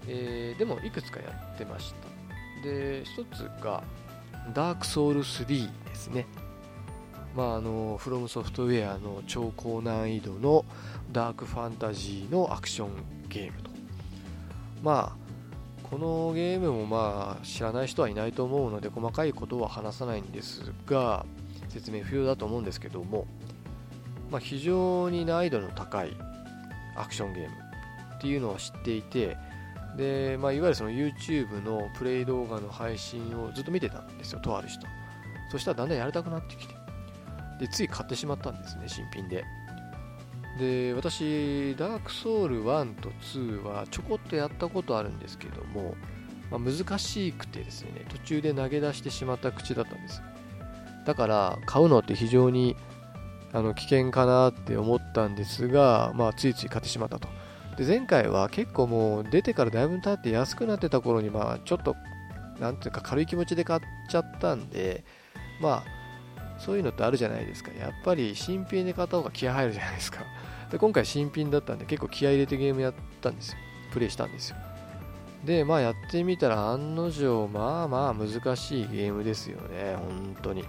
[0.09, 2.69] えー、でもいくつかやってました。
[2.69, 3.85] で一つが
[4.53, 6.27] ダークソウル3ですね。
[7.37, 10.65] まああのフロムソフトウェアの超高難易度の
[11.13, 12.89] ダークファンタジーのアクション
[13.29, 13.71] ゲームと。
[14.83, 21.25] まあこのゲームもまあ知らない人はいないと思うので細かいことは話さないんですが
[21.77, 23.27] 説明不要だと思うんですけども
[24.31, 26.17] まあ、非常に難易度の高い
[26.97, 27.51] アクションゲーム
[28.17, 29.37] っていうのを知っていて
[29.97, 34.87] で、まあ、いわゆるその YouTube のプレイ動画の配信をずっと見てたんですよとある人。
[35.51, 36.75] そしたらだんだんやりたくなってきて。
[37.61, 39.45] でつい買ってしまったんですね新品で。
[40.59, 45.95] で私ダークソウル1と2はちょこっとやったことあるんですけども、
[46.51, 50.23] まあ、難しくてですね途中で投げ出してしまった口だったんです
[51.07, 52.77] だから買うのって非常に
[53.53, 57.29] あの危険かなって思ったんですが、まあ、ついつい買ってしまったと。
[57.79, 61.95] で前回は結構もう出てからだいぶ経って安くなってた頃に、まあ、ちょっと、
[62.59, 65.05] なんていうか軽い気持ちで買っちゃったんで、
[65.61, 67.71] まあ、そういうのってあるじゃないですか。
[67.73, 70.21] やっぱり新品で買った方が気合入るじゃないですか。
[70.71, 73.59] で今回新品だったんで結構気合入れてゲームやったんですよ。
[73.93, 74.57] プレイしたんですよ。
[75.45, 79.95] で、まあやってみたら案の定、まあまあ難しいゲームですよね。
[79.97, 80.65] 本当に。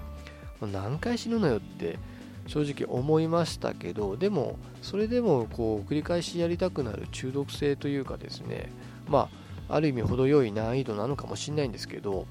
[0.66, 2.00] 何回死ぬのよって
[2.48, 8.72] 正直思いましたけどでもそれでもこう繰り返しやりたくなる中毒性というかですね
[9.08, 9.30] ま
[9.70, 12.26] あある意味程よい難易度なのかもしれないんですけど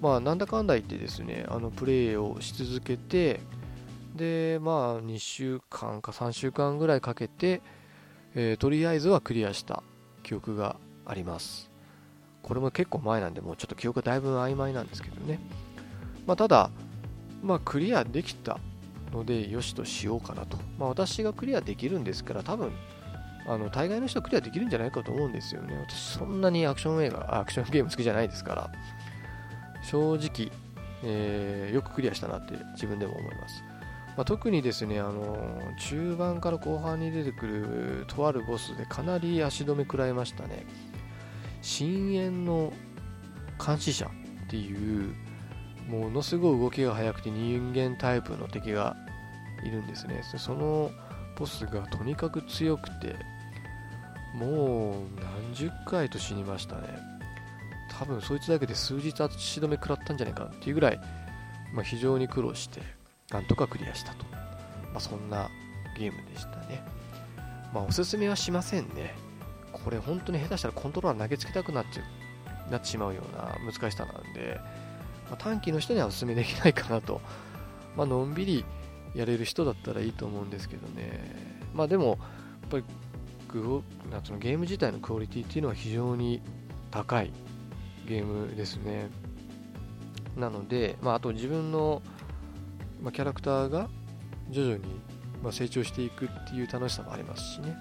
[0.00, 3.40] まあなんだかんだ言ってですねあのプレイをし続けて
[4.14, 7.62] でまあ2週間か3週間ぐらいかけて、
[8.34, 9.82] えー、とりあえずはクリアした
[10.22, 11.70] 記憶があります。
[12.42, 15.38] これも結構前なんでもうちょっと記憶がだいぶ曖昧なんですけどね。
[16.26, 16.70] まあただ
[17.42, 18.58] まあクリアできた
[19.12, 20.56] ので、よしとしようかなと。
[20.78, 22.72] まあ、私がクリアできるんですから、多分、
[23.46, 25.76] あの、大概の人はクリアできるんじゃないかと思うんですよね。
[25.86, 28.70] 私、そんなにアクション映画、アクションゲーム好きじゃないですから、
[29.82, 30.52] 正直、
[31.02, 33.62] えー、よくクリアしたなって自分でも思います。
[34.16, 40.66] まあ、特にですね、あの中盤から後半に出てくるとあるボスでかなり足止め食らいましたね。
[41.62, 42.72] 深淵の
[43.64, 45.14] 監視者っていう
[45.88, 48.96] ものすごい動きが速くて人間タイプの敵が
[49.64, 50.22] いるんですね。
[50.36, 50.90] その
[51.36, 53.16] ボスがとにかく強くて
[54.34, 56.98] もう何十回と死にましたね。
[57.90, 61.00] 多分そいつだけで数日足止め食らったんじゃないかっていうぐらい、
[61.74, 62.80] まあ、非常に苦労して
[63.30, 64.24] なんとかクリアしたと、
[64.92, 65.50] まあ、そんな
[65.98, 66.82] ゲームでしたね。
[67.74, 69.14] まあおすすめはしませんね。
[69.72, 74.58] これ本当に下手したらコントローラー投げつけたくなっちゃなってしまうような難しさなんで
[75.30, 77.20] まあ、短期の人にはお勧めできないかなと、
[77.96, 78.64] まあのんびり
[79.14, 81.56] やれる人だったらいいと思うんですけどね。
[81.74, 82.18] まあでも
[82.62, 82.84] やっぱり
[84.10, 86.40] なんのゲーム自体のクオリティっていうのは非常に
[86.92, 87.32] 高い
[88.06, 89.08] ゲームですね。
[90.36, 92.00] なので、まあ、あと自分の、
[93.02, 93.88] まあ、キャラクターが
[94.50, 94.82] 徐々に、
[95.42, 97.76] まあ、成長していくっていう楽しさもありますしね。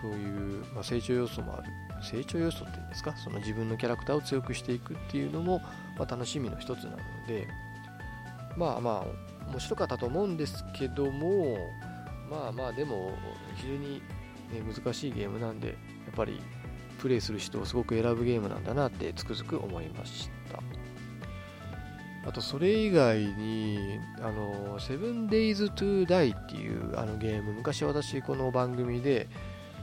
[0.00, 1.64] そういう、まあ、成長要素もある。
[2.02, 3.16] 成長要素っていうんですか？
[3.16, 5.60] その自分のキャラクターを強くしていくっていうのも、
[5.96, 7.46] まあ、楽しみの一つなので
[8.56, 11.56] まあまあ面白かったと思うんですけども
[12.30, 13.12] まあまあでも
[13.56, 14.02] 非常に、
[14.52, 15.76] ね、難しいゲームなんでやっ
[16.14, 16.40] ぱり
[16.98, 20.60] プレイする人をすごく選ぶゲームなんだなってつくづく思いました。
[22.26, 29.28] あとそれ以外にあの 7days to die っていうあのゲーム昔私この番組で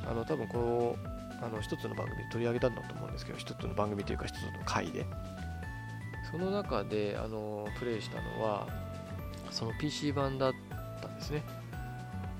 [0.06, 0.98] あの多分この
[1.42, 5.06] あの一つの番組で取り上げたんだと思うんですけど一つの番組というか一つの回で。
[6.34, 8.68] その中であのプレイしたのは
[9.52, 10.54] その PC 版だっ
[11.00, 11.44] たんですね。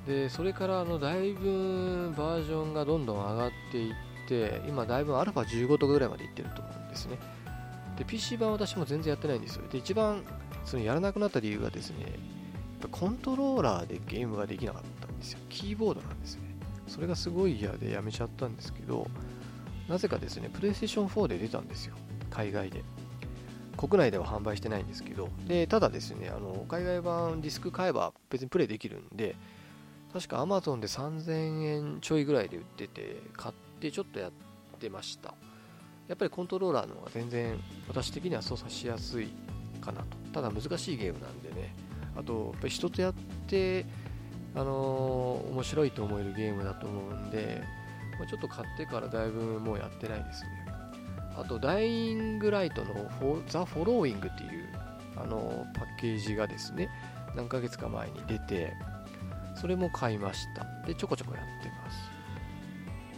[0.08, 3.94] でそれからあのだいぶバージョンがどんどん上がっていっ
[4.28, 7.20] て今だいぶアルファ15とかぐらいまでいってると思うんですね。
[7.96, 9.68] で PC 版私も全然やってないんですよ。
[9.72, 10.24] で一番
[10.66, 12.18] そのやらなくなった理由がですね
[12.90, 15.40] コントローラーでゲームができなかったんですよ。
[15.50, 16.42] キーボードなんですね。
[16.88, 19.08] それがすごい嫌でやめちゃったんですけど
[19.88, 21.96] なぜかですねプレイステーション4で出たんですよ。
[22.32, 22.84] 海外で。
[23.86, 29.36] 国内では販売してないんですけどでただですねあの海外版ディスク買えば別にプレイできるんで
[30.14, 34.32] 確か Amazon で3000円ちょいぐらいで売ってて買ってちょっとやっ
[34.80, 35.34] てました。
[36.08, 39.34] やっぱりコントローラーの方が全然私的には操作しやすい
[39.82, 40.18] かなと。
[40.32, 41.76] ただ難しいゲームなんでね。
[42.16, 43.14] あとやっぱり人とやっ
[43.48, 43.86] て
[44.56, 47.64] あのー、面白いと思えるゲームだと思うんで、
[48.20, 50.63] ま、ちょっと買ってからだいぶもうやってないですね。
[51.38, 54.68] あとダイイングライトのフォザ・フォローイングっていう
[55.16, 56.90] あのパッケージがですね
[57.36, 58.74] 何ヶ月か前に出て
[59.56, 60.66] それも買いました。
[60.88, 61.98] でちょこちょこやってます。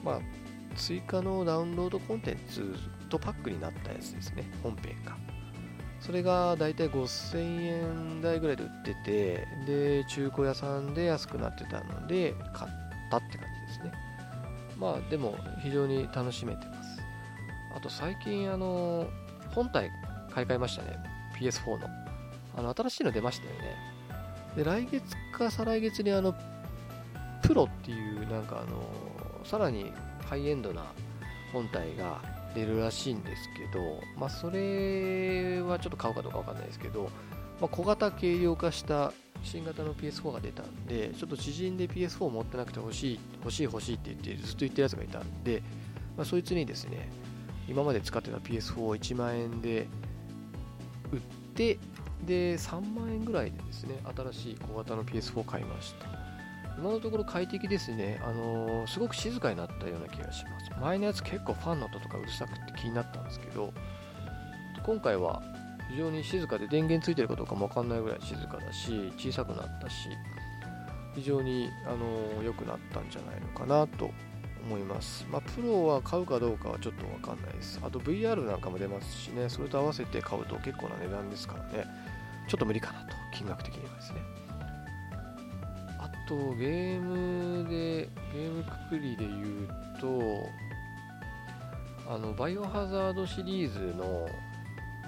[0.03, 0.19] まあ
[0.75, 2.75] 追加のダウンロードコンテンツ
[3.09, 4.43] とパックになったやつですね。
[4.61, 5.15] 本編が。
[6.01, 12.71] それがだいたい5000円台ぐらいで売っててで中古屋さんで安くなってたので買っ
[13.09, 13.91] たって感じですね。
[14.77, 16.74] まあでも非常に楽しめて
[17.85, 19.07] と最近あの
[19.53, 19.91] 本体
[20.33, 20.97] 買い替えましたね。
[21.39, 21.87] PS4 の。
[22.57, 23.75] あの新しいの出ましたよね。
[24.55, 26.33] で来月か再来月にあの
[27.43, 28.81] プロっていうなんかあの
[29.43, 29.91] さらに
[30.27, 30.83] ハイエンドな
[31.53, 32.21] 本体が
[32.55, 37.09] 出るらしいんですけど、まあ、それはちょっと買うかどうかわかんないですけど、
[37.59, 39.11] まあ、小型軽量化した
[39.43, 45.61] 新型の PS4 が出たんで、ちょっと知人で PS4 持ってなくて欲しい、欲しい欲しいって言ってずっと言ってるやつがいたんで、
[46.15, 47.09] まあ、そいつにですね、
[47.67, 49.87] 今まで使ってた PS4 を1万円で
[51.11, 51.19] 売っ
[51.55, 51.77] て、
[52.25, 56.07] で3万円ぐらいでですね新しい小型の PS4 を買いました。
[56.77, 60.65] 今のところ快適ですね、あのー、すごく静かになったような気がします。
[60.81, 63.73] 前のやつ結構ファンの音とかうるさくて気になったんですけど
[64.85, 65.41] 今回は
[65.89, 70.09] 非常に静かで電源ついてるかどうかも分かんないぐらい静かだし小さくなったし
[71.15, 74.11] 非常に、あのー、くなったんじゃないのかなと
[74.65, 75.25] 思います。
[75.29, 77.79] まあ、プロは買うかどうかはちょっとわかんないです。
[77.83, 81.85] あと VR なんかも出ますしね、それと合わせて買うと結構な値段ですからね、
[82.47, 84.21] ちょっと無理かなと、金額的にはですね。
[85.99, 89.67] あと、ゲームで、ゲームくくりで言う
[90.01, 90.49] と、
[92.11, 94.27] あの、バイオハザードシリーズの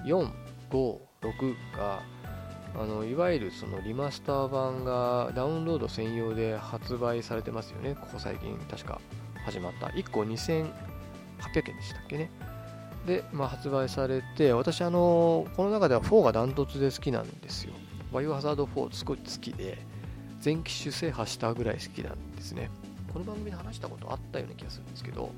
[0.06, 0.32] 4、
[0.70, 2.02] 5、6が、
[2.76, 9.02] あのいわゆるそのリマスター版がダウンロード専用で発売されてますよね、ここ最近、確か。
[9.48, 9.88] 始まった。
[9.88, 10.72] 1個2800
[11.70, 12.30] 円でしたっけね。
[13.06, 17.74] で、まあ、発売されて、私、あのこの中では4がダントツで好きなんですよ。
[18.12, 19.78] バイオハザード4すごい好きで、
[20.42, 22.70] 全機種制覇したぐらい好きなんですね。
[23.14, 25.32] この番組で話したことあったような気がするんですけど、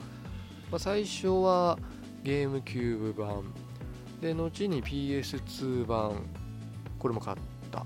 [0.72, 1.78] まあ、最初は
[2.24, 3.53] ゲームキューブ版、
[4.22, 6.24] で、後に PS2 版、
[6.97, 7.38] これも買っ
[7.72, 7.86] た。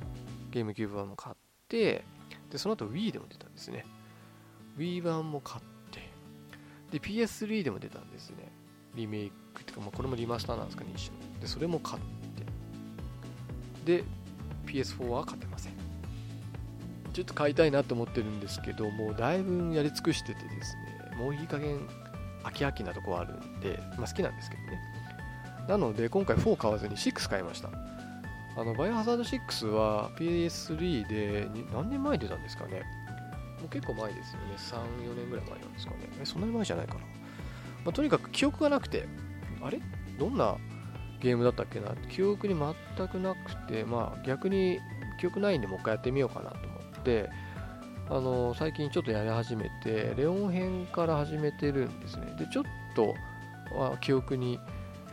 [0.51, 1.35] ゲームキューブ版も買っ
[1.67, 2.05] て、
[2.49, 3.85] で、その後 Wii でも出たんですね。
[4.77, 5.63] Wii 版も買っ
[6.93, 8.51] で、PS3 でも出たんですね。
[8.95, 12.01] リメイクっていうか、まあ、これもリマスターなんですかね、一緒で、それも買っ
[13.83, 13.97] て。
[13.97, 14.03] で、
[14.67, 15.73] PS4 は買ってません。
[17.11, 20.75] ちょっと買いたいなと思ってるんですけど、もうだいぶやり尽くしててです
[21.11, 21.79] ね、もういい加減
[22.43, 24.79] 飽き飽きなとこあるんで、まあ、好きなんですけどね。
[25.67, 27.69] なので、今回4買わずに6買いました。
[28.55, 32.83] あの、バイオハザード6は PS3 で何年前に出たんですかね。
[33.63, 34.55] もう結構前ですよね。
[34.57, 35.97] 3、4年ぐらい前なんですかね。
[36.21, 36.99] え、そんなに前じゃないかな。
[36.99, 37.05] ま
[37.87, 39.07] あ、とにかく記憶がなくて、
[39.61, 39.81] あれ？
[40.19, 40.57] どんな
[41.19, 41.95] ゲームだったっけな？
[42.09, 44.79] 記憶に全くなくて、まあ逆に
[45.19, 47.29] 記憶ないんでもう一回やってみようかなと思って
[48.09, 52.63] あの最近ちょっとやり始めてレオン編から始めてるんですねでちょっ
[52.95, 53.13] と
[53.73, 54.59] は記憶に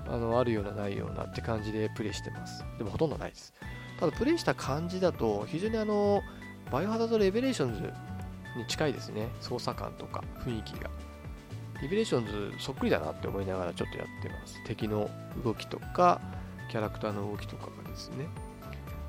[0.08, 3.54] あのあるようなないようなって感じでプレイしてますでもほとんどないです
[4.00, 6.22] ただプレイした感じだと非常にあの
[6.72, 7.92] バイオハザードレベレーションズ
[8.56, 9.28] に近いですね。
[9.40, 10.90] 操作感とか雰囲気が。
[11.82, 14.62] リベレーションズそっくりだなって思いながらちょっとやってます。
[14.64, 15.10] 敵の
[15.44, 16.20] 動きとか
[16.70, 18.26] キャラクターの動きとかがですね。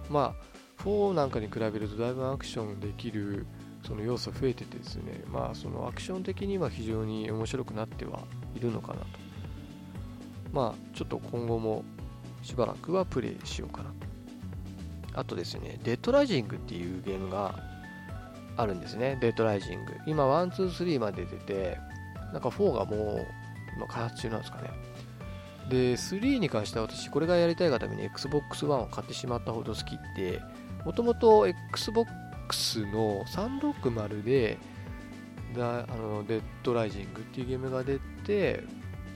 [0.10, 3.46] まあ4なんかに比べるとだいぶアクションできる
[3.86, 5.24] その要素増えててですね。
[5.28, 8.22] まあそのアクション的には非常に面白くなっては
[8.56, 9.06] いるのかなと。
[10.54, 11.84] まあちょっと今後も
[12.42, 13.96] しばらくはプレイしようかなと。
[15.14, 17.71] あとですねデッドライジングっていうゲームが
[18.62, 19.18] あるんですね。
[19.20, 19.94] デッドライジング。
[20.06, 21.80] 今123まで出てて
[22.32, 23.28] なんか4がもう
[23.76, 24.70] 今開発中なんですかね。
[25.70, 30.42] で3に関しては私これがやりたいがために Xbox One を買ってしまったほど好きって
[30.86, 34.58] もともと Xbox の360で
[35.56, 38.64] だあのデッドライジングっていうゲームが出て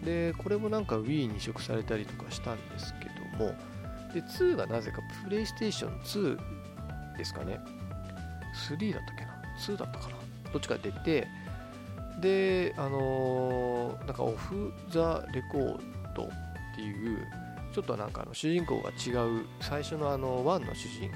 [0.03, 3.53] でこれもなんか Wii に移植されたりとかしたんですけども
[4.13, 7.59] で2がなぜかプレイステーション2ですかね。
[8.69, 9.24] 3だったっけ
[9.59, 10.15] 2だったかな。
[10.51, 11.27] どっちか出て
[12.21, 15.79] であのー、なんかオフ・ザ・レコー
[16.15, 16.27] ドっ
[16.75, 17.17] ていう
[17.73, 21.11] ちょっとなんかあの主人公が違う最初のあの1の主人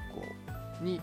[0.80, 1.00] 公に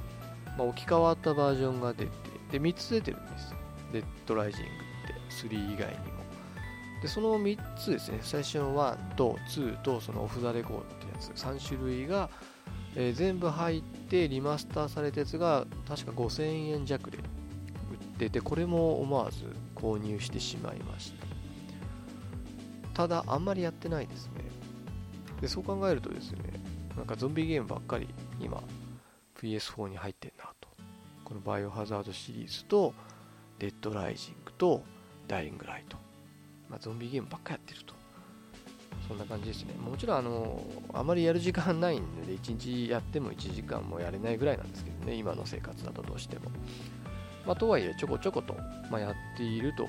[0.56, 2.10] まあ、置き換わったバージョンが出て、
[2.52, 3.54] で、3つ出てるんです。
[3.92, 4.70] デッドライジングっ
[5.06, 6.16] て、3以外にも。
[7.02, 12.30] で、その3つですね、最初の1と2とそのオフ・ザ・レコードってやつ、3種類が、
[12.94, 17.18] えー、全部入ってリマスターされたやつが確か5000円弱で
[18.16, 19.44] ってて、これも思わず
[19.74, 21.26] 購入してしまいました。
[22.94, 24.32] ただ、あんまりやってないですね。
[25.40, 26.40] で、そう考えるとですね、
[26.96, 28.08] なんかゾンビゲームばっかり
[28.40, 28.62] 今
[29.38, 30.68] PS4 に入ってんなと。
[31.24, 32.94] このバイオハザードシリーズと、
[33.58, 34.82] デッドライジングと、
[35.28, 35.98] ダイイングライト。
[36.70, 37.94] まあ、ゾンビゲームばっかやってると。
[39.06, 39.74] そんな感じですね。
[39.74, 40.64] もちろん、あの、
[40.94, 46.50] あまりやる時間ないんで、1日やっても1時間もやれないぐらいなんですけどね、今の生活だとどうしても。
[47.46, 48.56] まあ、とはいえ、ちょこちょこと、
[48.90, 49.86] まあ、やっていると、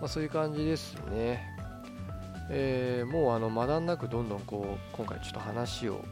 [0.00, 1.48] まあ、そういう感じですね。
[2.52, 6.04] えー、もうあの学んなくどんどんこう今回ちょっと話を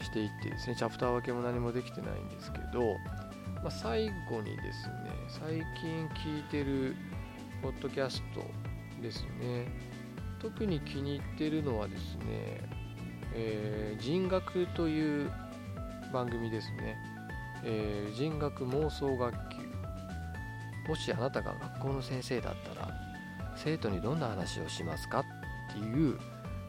[0.00, 0.76] していってですね。
[0.76, 2.96] チャプター分けも何もできてないんですけど、
[3.62, 4.94] まあ、最後にですね
[5.28, 6.96] 最近聞いてる
[7.62, 8.42] ポッドキャスト
[9.02, 9.68] ですね。
[10.40, 12.60] 特に気に入ってるのはですね、
[13.34, 15.30] えー、人学という
[16.12, 16.96] 番組ですね、
[17.64, 19.63] えー、人学妄想学級
[20.88, 22.88] もしあなたが学校の先生だったら
[23.56, 26.18] 生徒にどんな話をしますかっていう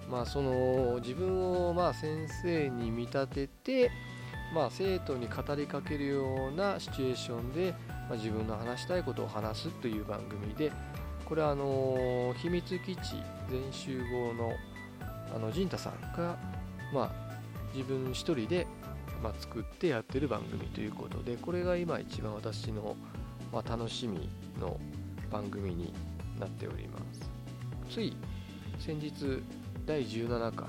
[0.10, 3.92] まあ、その自分をまあ先生に見立てて、
[4.54, 7.74] まあ、生徒に語りかけるようなシチュエーションで、
[8.08, 10.72] まあ、自分の話したいことを話すという番組で
[11.26, 13.00] これはあの秘密基地
[13.50, 14.52] 全集合の
[15.36, 16.38] あの陣太さんが、
[16.94, 17.12] まあ、
[17.74, 18.68] 自分一人で、
[19.24, 22.96] まあ、作ってやってる番組ということでこれが今一番私の、
[23.56, 24.30] ま、楽しみ
[24.60, 24.78] の
[25.32, 25.94] 番組に
[26.38, 27.32] なっております。
[27.90, 28.16] つい
[28.80, 29.42] 先日
[29.86, 30.68] 第17回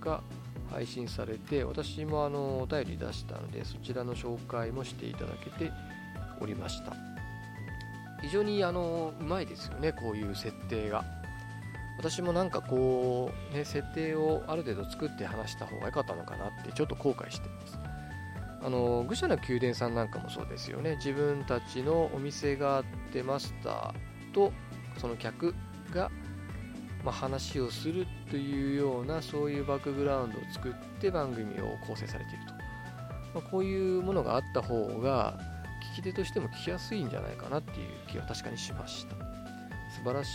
[0.00, 0.22] が
[0.70, 5.70] 配信されて私もあのお便り出したのでそちらの紹介もしていただけて
[6.40, 6.96] おりました。
[8.22, 11.04] 非常にあのうまいですよねこういう設定が。
[11.98, 17.91] 私もなんかこうね設定をある程度作って話した方が良かったのかなってちょっと後悔してます。
[18.64, 20.96] あの愚者の宮殿さんなんかもそうですよね。
[20.96, 24.52] 自分たちのお店があってマスターと
[24.98, 25.54] その客
[25.92, 26.10] が
[27.04, 32.52] まあ、話をするというようなそういうバックグラウンドを作って番組を構成されていると、
[33.34, 35.38] まあ、こういうものがあった方が
[35.94, 39.16] 聞き手としても聞きやすいんじゃないかなっていう気は確かにしました。
[39.94, 40.30] 素晴らし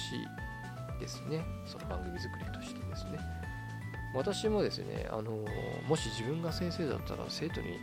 [0.98, 1.44] いですね。
[1.66, 3.20] その番組作りとしてですね。
[4.14, 5.46] 私もですねあの
[5.88, 7.78] もし自分が先生だったら生徒に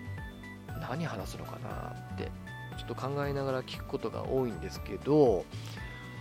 [0.88, 2.30] 何話すのかなって
[2.76, 5.44] ちょっと考えながら聞くことが多いんですけど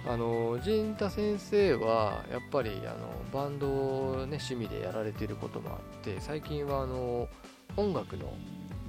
[0.05, 7.28] あの陣太先生はやっぱりあのバンドを、ね、趣味でやられてることもあって最近はあの
[7.78, 8.34] 音楽の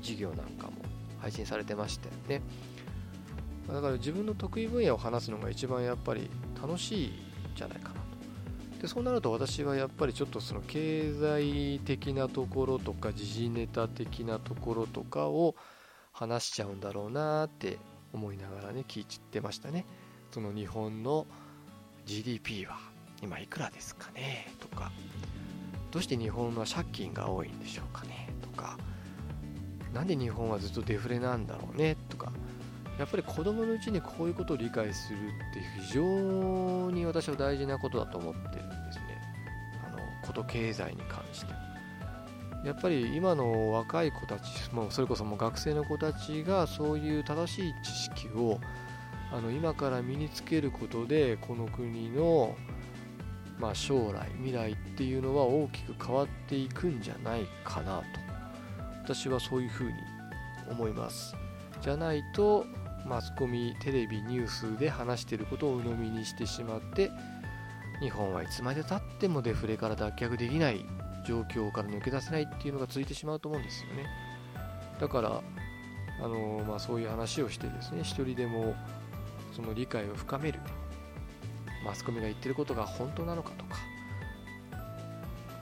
[0.00, 0.72] 授業なんかも
[1.20, 2.42] 配信されてましたよね。
[3.68, 6.28] だから自分の得意分野を話すのが一番やっぱり
[6.60, 7.12] 楽しいん
[7.56, 8.03] じゃないかな。
[8.84, 15.56] でそうなると私はやっぱりちょっとその経済的なところとか時事ネタ的なところとかを
[16.12, 17.78] 話しちゃうんだろうなって
[18.12, 19.86] 思いながらね聞いてましたね。
[20.32, 21.26] その日本の
[22.04, 22.76] GDP は
[23.22, 24.48] 今いくらですかね？
[24.60, 24.92] とか
[25.90, 28.28] どうして日本は借金が多いんでしょうかね？
[28.42, 28.76] とか
[29.94, 31.96] なんで日本はずっとデフレなんだろうね？
[32.10, 32.30] とか
[32.98, 35.20] やっぱり子供のうちにこういうことを理解するっ
[35.54, 38.64] て非常に私は大事なことだと思ってる。
[40.24, 41.52] こと経済に関して。
[42.64, 48.58] やっぱり今の若い子たち もそれこそもう学生の子たちがそういう正しい知識を
[49.30, 52.56] あの今から身につけることでこの国の、
[53.58, 58.04] まあ、将来未来っていうのは大きく変わっていくんじゃないかなと。
[59.04, 59.92] 私はそういうふうに
[60.70, 61.36] 思います。
[61.82, 62.64] じゃないと
[63.06, 67.10] マスコミテレビニュースで話してることを鵜呑みにしてしまって
[68.00, 70.84] 日本はいつまでたってもデフレから脱却できない
[71.26, 74.06] 状況から抜け出せないっていうのが続いてしまうと思うんですよね。
[75.00, 75.42] だから
[76.22, 78.74] あのまあ、そういう話をしてですね一人でも
[79.52, 80.60] その理解を深める
[81.84, 83.78] マスコミが言ってることが本当なのかとか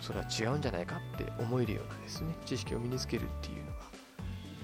[0.01, 3.79] それは違うんじゃないかって思えるようなですね知識を身につけるっていうのが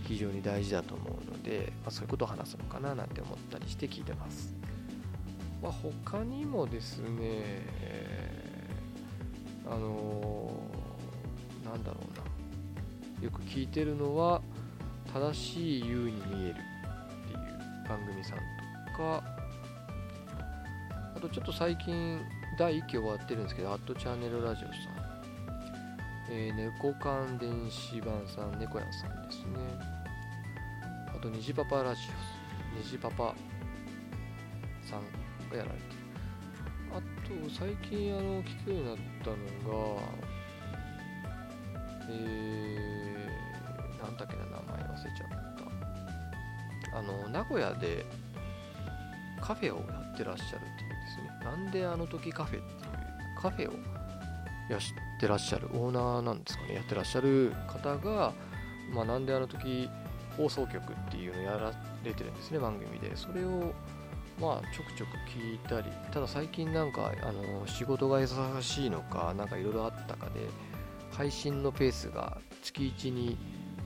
[0.06, 4.54] 非常に大事だと思うので、まあ、そういうことを話すのかななんて思ったりして聞いてます、
[5.62, 7.66] まあ、他にもですね、
[9.66, 13.24] あのー、なんだろうな。
[13.24, 14.40] よく聞いてるのは
[15.12, 16.54] 正しい U に見えるっ
[17.26, 18.42] ていう番組さんと
[18.96, 19.38] か
[21.16, 22.20] あとちょっと最近
[22.56, 24.76] 第1期終わってるんですけど、アットチャンネルラジオさん、
[26.30, 29.58] えー、猫缶電子版さん、猫屋さんですね。
[31.08, 32.00] あと、虹パパラジ
[32.74, 33.34] オ、虹パパ
[35.48, 35.84] がやられて。
[36.92, 40.02] あと、最近あの聞くようになったのが、
[42.10, 45.28] えー、なんだっけな、名前忘れちゃっ
[46.92, 46.98] た。
[46.98, 48.06] あの、名古屋で
[49.40, 51.28] カフェをやってらっしゃるっていうんですね。
[51.44, 53.72] なんであの時カフェっていうカフェを
[54.68, 54.80] やっ
[55.20, 58.32] てらっしゃるオーナーなんですかね、やってらっしゃる方が、
[58.92, 59.88] まあ、なんであの時
[60.36, 61.72] 放送局っていうのやら
[62.04, 63.16] れてるんですね、番組で。
[63.16, 63.72] それを、
[64.40, 70.40] まあ、ちょくちょく聞いたり、ただ最近なんか、あの、仕事が忙しいのか、なんかいろいろあったかで、
[71.10, 73.36] 配信のペースが月1に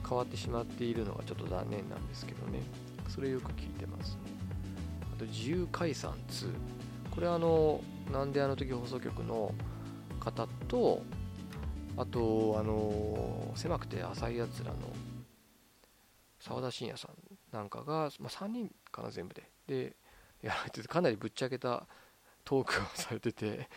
[0.07, 2.61] 変わってしまっているのがちょっと残念なんですけどね。
[3.09, 4.17] それよく聞いてます。
[5.13, 6.53] あと、自由解散2。
[7.09, 7.81] これあの、
[8.11, 9.53] なんであの時放送局の
[10.19, 11.01] 方と、
[11.97, 14.77] あと、あの、狭くて浅いやつらの
[16.43, 19.95] 澤田信也さんなんかが、まあ、3人かな全部でで
[20.43, 21.87] やられててかなりぶっちゃけた
[22.45, 23.69] トークをされてて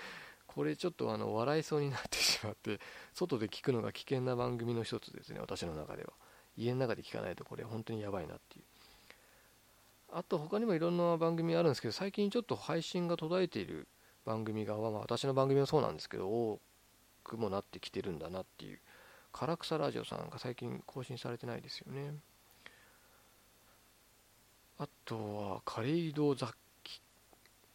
[0.47, 2.81] これちょっとあの笑いそうになってしまって
[3.15, 6.13] 外で聞くのが危険な番組の一つですね私の中では。
[6.59, 8.65] 家の中で聞かないとこれ本当にやばいなっていう。
[10.11, 13.87] あと他にもいろんな番組あるんですけど最近ちょっと配信が途絶えている
[14.25, 16.59] 番組が、まあ、私の番組もそうなんですけど多
[17.23, 18.81] くもなってきてるんだなっていう。
[19.33, 22.15] 唐草ラジオさんが最近更新されてないですよね。
[24.79, 26.51] あとはカレイド雑
[26.83, 27.01] 記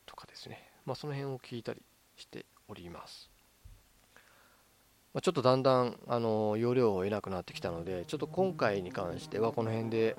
[0.05, 1.81] とかですね、まあ、その辺を聞いたり
[2.15, 3.29] しております。
[5.13, 10.15] まあ、ちょっとだんだんあの容量を得なくなってきたので、ちょっと今回に関してはこの辺で、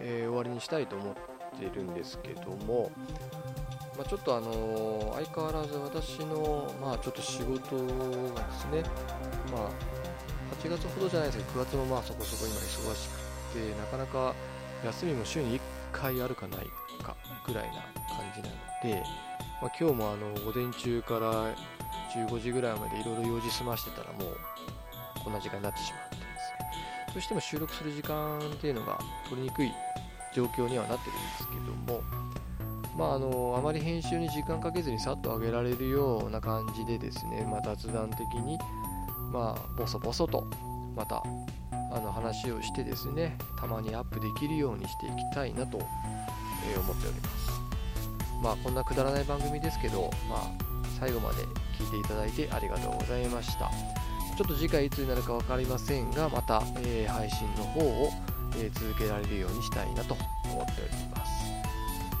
[0.00, 2.90] えー、終わりにしたいと思っているんですけども、
[3.96, 8.82] まあ、ちょっとあの相変わらず私の、まあ、ちょっと仕事がですね、
[9.52, 9.70] まあ、
[10.60, 14.34] 8月ほどじゃないですけど、9月もまあそこそこ今忙しくて、なかなか
[14.84, 15.60] 休みも週に1
[16.02, 16.66] 回あるかない
[17.00, 19.04] かぐらいな感じなので、
[19.62, 21.54] まあ、今日もあの午前中から
[22.12, 24.36] 15時ぐらいまでいろいろ用事済ましてたらもう
[25.22, 26.26] こんな時間になってしまってです。
[26.26, 28.98] ねどうしても収録する時間っていうのが
[29.28, 29.70] 取りにくい
[30.34, 32.02] 状況にはなってるんですけども
[32.96, 38.58] まああのあまり編集に時間かけずにさっと上げられるような感じでですね、まあ、雑談的に
[39.32, 40.46] まあボソボソと
[40.96, 41.22] また
[41.94, 47.52] あの話をしてですねたまにアップできるようにしていきたいなと、え思っております。
[48.42, 50.50] まあこんなくだらない番組ですけどまあ
[50.98, 51.42] 最後まで
[51.78, 53.70] 聞いていただいてありがとうございました。
[54.36, 58.10] ちょっと次回いつになるか分かりませんがまた、えー、配信の方を、
[58.56, 60.14] えー、続けられるようにしたいなと
[60.44, 61.44] 思っております、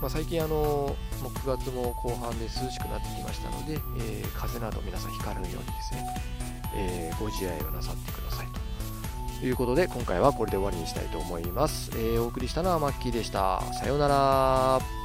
[0.00, 6.06] まあ、最近あのもう9月も後半で涼しくなってきましたので、えー、風邪など皆さんひかぬようにですね、
[6.74, 8.61] えご自愛をなさってくださいと。
[9.46, 13.60] いうことで今回はこれで終わりにしたいと思います、えー、お送りしたのはマッキーでした。
[13.74, 15.01] さようなら。